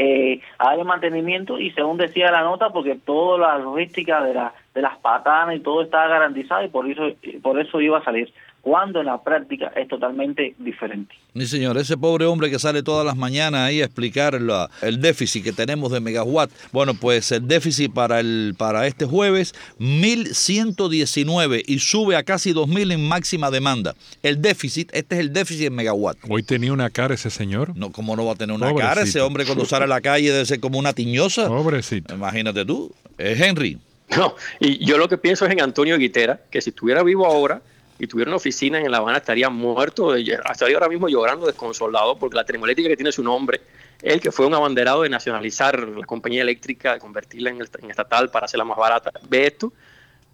eh, 0.00 0.40
a 0.58 0.68
darle 0.68 0.84
mantenimiento 0.84 1.58
y 1.58 1.72
según 1.72 1.96
decía 1.96 2.30
la 2.30 2.42
nota 2.42 2.70
porque 2.70 2.94
toda 2.94 3.38
la 3.38 3.58
logística 3.58 4.22
de 4.22 4.32
la 4.32 4.54
de 4.78 4.82
las 4.82 4.96
patanas 4.98 5.56
y 5.56 5.60
todo 5.60 5.82
estaba 5.82 6.06
garantizado 6.06 6.64
y 6.64 6.68
por 6.68 6.88
eso 6.88 7.02
por 7.42 7.58
eso 7.60 7.80
iba 7.80 7.98
a 7.98 8.04
salir 8.04 8.32
cuando 8.60 9.00
en 9.00 9.06
la 9.06 9.22
práctica 9.22 9.72
es 9.76 9.88
totalmente 9.88 10.54
diferente. 10.58 11.14
Mi 11.32 11.46
señor, 11.46 11.78
ese 11.78 11.96
pobre 11.96 12.26
hombre 12.26 12.50
que 12.50 12.58
sale 12.58 12.82
todas 12.82 13.04
las 13.06 13.16
mañanas 13.16 13.60
ahí 13.62 13.80
a 13.80 13.84
explicar 13.86 14.40
la- 14.40 14.68
el 14.82 15.00
déficit 15.00 15.42
que 15.44 15.52
tenemos 15.52 15.90
de 15.90 16.00
megawatt. 16.00 16.50
Bueno, 16.72 16.92
pues 16.94 17.32
el 17.32 17.46
déficit 17.48 17.92
para 17.92 18.20
el 18.20 18.54
para 18.58 18.86
este 18.86 19.04
jueves 19.06 19.54
1119 19.78 21.62
y 21.66 21.78
sube 21.78 22.16
a 22.16 22.22
casi 22.22 22.52
2000 22.52 22.92
en 22.92 23.08
máxima 23.08 23.50
demanda. 23.50 23.94
El 24.22 24.40
déficit, 24.42 24.90
este 24.92 25.14
es 25.16 25.20
el 25.22 25.32
déficit 25.32 25.66
en 25.68 25.74
megawatt. 25.74 26.18
Hoy 26.28 26.42
tenía 26.42 26.72
una 26.72 26.90
cara 26.90 27.14
ese 27.14 27.30
señor. 27.30 27.76
No, 27.76 27.90
¿cómo 27.90 28.16
no 28.16 28.26
va 28.26 28.32
a 28.32 28.36
tener 28.36 28.54
una 28.54 28.68
Pobrecito. 28.68 28.88
cara 28.88 29.02
ese 29.02 29.20
hombre 29.20 29.44
cuando 29.46 29.64
sale 29.64 29.84
a 29.84 29.88
la 29.88 30.00
calle 30.00 30.30
debe 30.30 30.44
ser 30.46 30.60
como 30.60 30.78
una 30.78 30.92
tiñosa? 30.92 31.48
Pobrecito. 31.48 32.14
Imagínate 32.14 32.64
tú. 32.64 32.92
Eh, 33.18 33.36
Henry. 33.38 33.78
No, 34.16 34.34
y 34.58 34.84
yo 34.84 34.96
lo 34.98 35.08
que 35.08 35.18
pienso 35.18 35.44
es 35.46 35.52
en 35.52 35.60
Antonio 35.60 35.98
Guitera, 35.98 36.40
que 36.50 36.60
si 36.60 36.70
estuviera 36.70 37.02
vivo 37.02 37.26
ahora 37.26 37.60
y 37.98 38.06
tuviera 38.06 38.30
una 38.30 38.36
oficina 38.36 38.78
en 38.80 38.90
La 38.90 38.98
Habana 38.98 39.18
estaría 39.18 39.50
muerto, 39.50 40.14
estaría 40.14 40.76
ahora 40.76 40.88
mismo 40.88 41.08
llorando 41.08 41.46
desconsolado 41.46 42.18
porque 42.18 42.36
la 42.36 42.44
termoeléctrica 42.44 42.88
que 42.88 42.96
tiene 42.96 43.12
su 43.12 43.22
nombre, 43.22 43.60
él 44.00 44.20
que 44.20 44.32
fue 44.32 44.46
un 44.46 44.54
abanderado 44.54 45.02
de 45.02 45.08
nacionalizar 45.10 45.78
la 45.88 46.06
compañía 46.06 46.42
eléctrica, 46.42 46.94
de 46.94 47.00
convertirla 47.00 47.50
en, 47.50 47.60
el- 47.60 47.68
en 47.82 47.90
estatal 47.90 48.30
para 48.30 48.46
hacerla 48.46 48.64
más 48.64 48.78
barata, 48.78 49.10
ve 49.28 49.46
esto, 49.48 49.72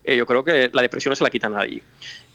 eh, 0.05 0.17
yo 0.17 0.27
creo 0.27 0.45
que 0.45 0.71
la 0.73 0.83
depresión 0.83 1.11
no 1.11 1.17
se 1.17 1.25
la 1.25 1.31
quita 1.31 1.47
a 1.47 1.51
nadie. 1.51 1.83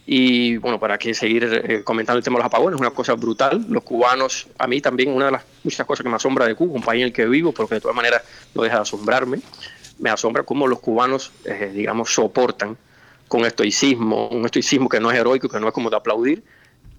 Y 0.06 0.58
bueno, 0.58 0.80
para 0.80 0.98
que 0.98 1.14
seguir 1.14 1.44
eh, 1.52 1.84
comentando 1.84 2.18
el 2.18 2.24
tema 2.24 2.38
de 2.38 2.44
los 2.44 2.48
apagones, 2.48 2.76
es 2.78 2.82
una 2.82 2.90
cosa 2.90 3.14
brutal. 3.14 3.64
Los 3.70 3.84
cubanos, 3.84 4.48
a 4.58 4.66
mí 4.66 4.82
también, 4.82 5.12
una 5.12 5.26
de 5.28 5.32
las 5.34 5.44
muchas 5.64 5.86
cosas 5.86 6.04
que 6.04 6.10
me 6.10 6.16
asombra 6.16 6.48
de 6.48 6.56
Cuba, 6.56 6.74
un 6.74 6.82
país 6.82 7.02
en 7.02 7.08
el 7.08 7.14
que 7.14 7.28
vivo, 7.28 7.52
porque 7.52 7.76
de 7.76 7.82
todas 7.82 7.96
maneras 7.96 8.24
no 8.56 8.64
deja 8.64 8.78
de 8.78 8.82
asombrarme, 8.82 9.40
me 10.00 10.10
asombra 10.10 10.44
cómo 10.44 10.68
los 10.68 10.80
cubanos, 10.80 11.32
eh, 11.46 11.72
digamos, 11.74 12.14
soportan 12.14 12.78
con 13.28 13.46
estoicismo, 13.46 14.30
un 14.30 14.46
estoicismo 14.46 14.90
que 14.90 15.00
no 15.00 15.12
es 15.12 15.18
heroico, 15.18 15.48
que 15.48 15.60
no 15.60 15.68
es 15.68 15.74
como 15.74 15.90
de 15.90 15.98
aplaudir, 15.98 16.44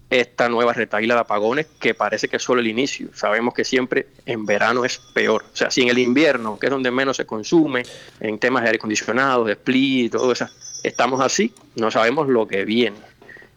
esta 0.09 0.49
nueva 0.49 0.73
retaíla 0.73 1.15
de 1.15 1.21
apagones 1.21 1.67
que 1.79 1.93
parece 1.93 2.27
que 2.27 2.35
es 2.35 2.43
solo 2.43 2.59
el 2.59 2.67
inicio. 2.67 3.09
Sabemos 3.13 3.53
que 3.53 3.63
siempre 3.63 4.07
en 4.25 4.45
verano 4.45 4.83
es 4.83 4.99
peor. 5.13 5.45
O 5.53 5.55
sea, 5.55 5.71
si 5.71 5.81
en 5.81 5.89
el 5.89 5.97
invierno, 5.99 6.59
que 6.59 6.67
es 6.67 6.69
donde 6.69 6.91
menos 6.91 7.17
se 7.17 7.25
consume, 7.25 7.83
en 8.19 8.37
temas 8.37 8.63
de 8.63 8.69
aire 8.69 8.77
acondicionado, 8.77 9.45
de 9.45 9.53
split 9.53 10.07
y 10.07 10.09
todo 10.09 10.31
eso, 10.31 10.47
estamos 10.83 11.21
así, 11.21 11.53
no 11.75 11.89
sabemos 11.91 12.27
lo 12.27 12.45
que 12.45 12.65
viene. 12.65 12.97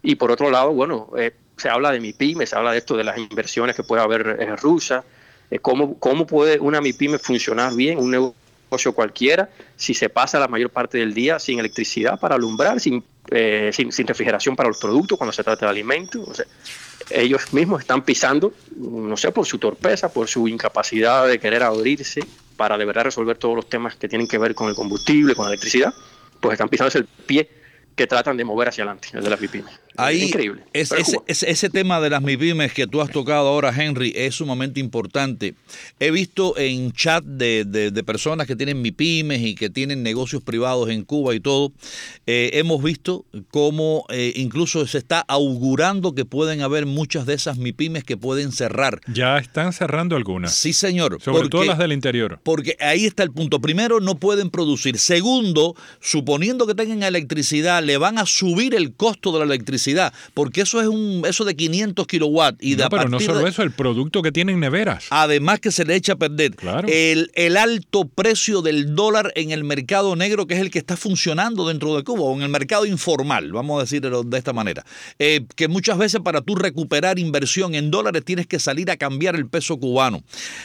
Y 0.01 0.15
por 0.15 0.31
otro 0.31 0.49
lado, 0.49 0.71
bueno, 0.71 1.09
eh, 1.17 1.33
se 1.57 1.67
habla 1.69 1.91
de 1.91 1.99
MIPYME, 1.99 2.45
se 2.45 2.55
habla 2.55 2.71
de 2.71 2.77
esto 2.77 2.95
de 2.95 3.03
las 3.03 3.17
inversiones 3.17 3.75
que 3.75 3.83
puede 3.83 4.01
haber 4.01 4.55
rusa, 4.61 5.03
eh, 5.51 5.59
cómo, 5.59 5.99
cómo 5.99 6.25
puede 6.25 6.59
una 6.59 6.79
MIPYME 6.79 7.19
funcionar 7.19 7.75
bien, 7.75 7.97
un 7.97 8.33
cualquiera, 8.93 9.49
si 9.75 9.93
se 9.93 10.09
pasa 10.09 10.39
la 10.39 10.47
mayor 10.47 10.69
parte 10.69 10.97
del 10.97 11.13
día 11.13 11.39
sin 11.39 11.59
electricidad 11.59 12.19
para 12.19 12.35
alumbrar, 12.35 12.79
sin, 12.79 13.03
eh, 13.31 13.71
sin, 13.73 14.07
refrigeración 14.07 14.55
para 14.55 14.69
los 14.69 14.77
productos 14.77 15.17
cuando 15.17 15.31
se 15.31 15.43
trata 15.43 15.65
de 15.65 15.71
alimentos. 15.71 16.27
O 16.27 16.33
sea, 16.33 16.45
ellos 17.09 17.53
mismos 17.53 17.81
están 17.81 18.03
pisando, 18.03 18.53
no 18.75 19.15
sé, 19.17 19.31
por 19.31 19.45
su 19.45 19.57
torpeza, 19.57 20.11
por 20.11 20.27
su 20.27 20.47
incapacidad 20.47 21.27
de 21.27 21.39
querer 21.39 21.63
abrirse 21.63 22.21
para 22.57 22.77
de 22.77 22.85
verdad 22.85 23.03
resolver 23.05 23.37
todos 23.37 23.55
los 23.55 23.69
temas 23.69 23.95
que 23.95 24.07
tienen 24.07 24.27
que 24.27 24.37
ver 24.37 24.55
con 24.55 24.69
el 24.69 24.75
combustible, 24.75 25.35
con 25.35 25.45
la 25.45 25.51
electricidad, 25.51 25.93
pues 26.39 26.53
están 26.53 26.69
pisándose 26.69 26.99
el 26.99 27.05
pie 27.05 27.49
que 27.95 28.07
tratan 28.07 28.37
de 28.37 28.43
mover 28.43 28.69
hacia 28.69 28.83
adelante, 28.83 29.09
el 29.13 29.23
de 29.23 29.29
las 29.29 29.39
MIPYME. 29.39 29.84
Ahí, 29.97 30.23
Increíble. 30.23 30.63
es- 30.73 30.89
Pero 30.89 31.01
es 31.01 31.07
ese, 31.07 31.17
Cuba. 31.17 31.25
ese- 31.27 31.49
ese 31.51 31.69
tema 31.69 31.99
de 32.01 32.09
las 32.09 32.21
MIPIMES 32.21 32.73
que 32.73 32.87
tú 32.87 33.01
has 33.01 33.09
tocado 33.11 33.47
ahora, 33.47 33.73
Henry, 33.75 34.13
es 34.15 34.35
sumamente 34.35 34.79
importante. 34.79 35.55
He 35.99 36.11
visto 36.11 36.57
en 36.57 36.91
chat 36.91 37.23
de, 37.23 37.65
de- 37.65 37.91
de 37.91 38.03
personas 38.03 38.47
que 38.47 38.55
tienen 38.55 38.81
MIPIMES 38.81 39.41
y 39.41 39.55
que 39.55 39.69
tienen 39.69 40.03
negocios 40.03 40.41
privados 40.43 40.89
en 40.89 41.03
Cuba 41.03 41.33
y 41.35 41.39
todo, 41.39 41.71
eh, 42.27 42.51
hemos 42.53 42.83
visto 42.83 43.25
cómo 43.51 44.05
eh, 44.09 44.33
incluso 44.35 44.85
se 44.87 44.97
está 44.97 45.19
augurando 45.27 46.13
que 46.15 46.25
pueden 46.25 46.61
haber 46.61 46.85
muchas 46.85 47.25
de 47.25 47.33
esas 47.33 47.57
MIPIMES 47.57 48.03
que 48.03 48.17
pueden 48.17 48.51
cerrar. 48.51 49.01
Ya 49.07 49.37
están 49.37 49.73
cerrando 49.73 50.15
algunas. 50.15 50.53
Sí, 50.53 50.73
señor. 50.73 51.17
Sobre 51.21 51.49
todo 51.49 51.63
las 51.65 51.77
del 51.77 51.91
interior. 51.91 52.39
porque 52.43 52.75
ahí 52.79 53.05
está 53.05 53.23
el 53.23 53.31
punto. 53.31 53.59
Primero, 53.61 53.99
no 53.99 54.19
pueden 54.19 54.49
producir. 54.49 54.97
Segundo, 54.99 55.75
suponiendo 56.01 56.67
que 56.67 56.75
tengan 56.75 57.03
electricidad, 57.03 57.83
le 57.83 57.97
van 57.97 58.17
a 58.17 58.25
subir 58.25 58.75
el 58.75 58.93
costo 58.93 59.31
de 59.31 59.39
la 59.39 59.45
electricidad, 59.45 59.84
porque 60.33 60.61
eso 60.61 60.81
es 60.81 60.87
un 60.87 61.23
eso 61.27 61.45
de 61.45 61.55
500 61.55 62.07
kilowatts 62.07 62.57
y 62.61 62.71
de 62.75 62.77
No, 62.83 62.85
a 62.85 62.89
pero 62.89 63.09
no 63.09 63.19
solo 63.19 63.39
de- 63.39 63.49
eso, 63.49 63.61
el 63.63 63.71
producto 63.71 64.21
que 64.21 64.31
tienen 64.31 64.59
neveras. 64.59 65.05
Además 65.09 65.59
que 65.59 65.71
se 65.71 65.85
le 65.85 65.95
echa 65.95 66.13
a 66.13 66.15
perder 66.15 66.55
Claro. 66.55 66.87
el, 66.91 67.31
el 67.35 67.57
alto 67.57 68.05
precio 68.07 68.61
del 68.61 68.95
dólar 68.95 69.31
en 69.35 69.51
el 69.51 69.63
mercado 69.63 70.15
negro, 70.15 70.47
que 70.47 70.53
es 70.55 70.59
el 70.61 70.71
que 70.71 70.79
está 70.79 70.95
funcionando 70.97 71.67
dentro 71.67 71.95
de 71.95 72.03
Cuba, 72.03 72.21
o 72.21 72.35
en 72.35 72.41
el 72.43 72.49
mercado 72.49 72.85
informal, 72.85 73.51
vamos 73.51 73.77
a 73.79 73.81
decirlo 73.83 74.23
de 74.23 74.37
esta 74.37 74.53
manera. 74.53 74.85
Eh, 75.19 75.41
que 75.55 75.67
muchas 75.67 75.97
veces 75.97 76.21
para 76.23 76.41
tú 76.41 76.55
recuperar 76.55 77.19
inversión 77.19 77.75
en 77.75 77.91
dólares 77.91 78.23
tienes 78.25 78.47
que 78.47 78.59
salir 78.59 78.89
a 78.91 78.97
cambiar 78.97 79.35
el 79.35 79.47
peso 79.47 79.77
cubano, 79.77 80.23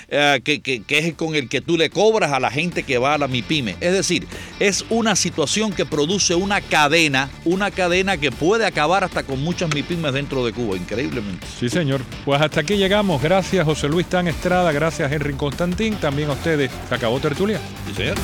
eh, 0.08 0.40
que, 0.44 0.60
que- 0.60 0.82
que 0.82 0.98
es 0.98 1.14
con 1.14 1.34
el 1.34 1.48
que 1.48 1.60
tú 1.60 1.76
le 1.76 1.90
cobras 1.90 2.32
a 2.32 2.40
la 2.40 2.50
gente 2.50 2.82
que 2.82 2.98
va 2.98 3.14
a 3.14 3.18
la 3.18 3.28
MIPYME. 3.28 3.76
Es 3.80 3.92
decir, 3.92 4.26
es 4.58 4.84
una 4.90 5.16
situación 5.16 5.72
que 5.72 5.84
produce 5.86 6.34
una 6.34 6.60
cadena, 6.60 7.30
una 7.44 7.70
cadena 7.70 8.16
que 8.16 8.30
puede 8.32 8.64
acabar 8.66 9.09
hasta 9.10 9.24
con 9.24 9.42
muchas 9.42 9.74
MIPYMES 9.74 10.12
dentro 10.12 10.46
de 10.46 10.52
Cuba, 10.52 10.76
increíblemente. 10.76 11.44
Sí, 11.58 11.68
señor. 11.68 12.00
Pues 12.24 12.40
hasta 12.40 12.60
aquí 12.60 12.76
llegamos. 12.76 13.20
Gracias, 13.20 13.64
José 13.64 13.88
Luis 13.88 14.06
Tan 14.06 14.28
Estrada. 14.28 14.70
Gracias, 14.70 15.10
Henry 15.10 15.34
Constantín. 15.34 15.96
También 15.96 16.30
a 16.30 16.34
ustedes. 16.34 16.70
Se 16.88 16.94
acabó 16.94 17.18
Tertulia. 17.18 17.60
Sí, 17.88 17.94
señor. 17.94 18.16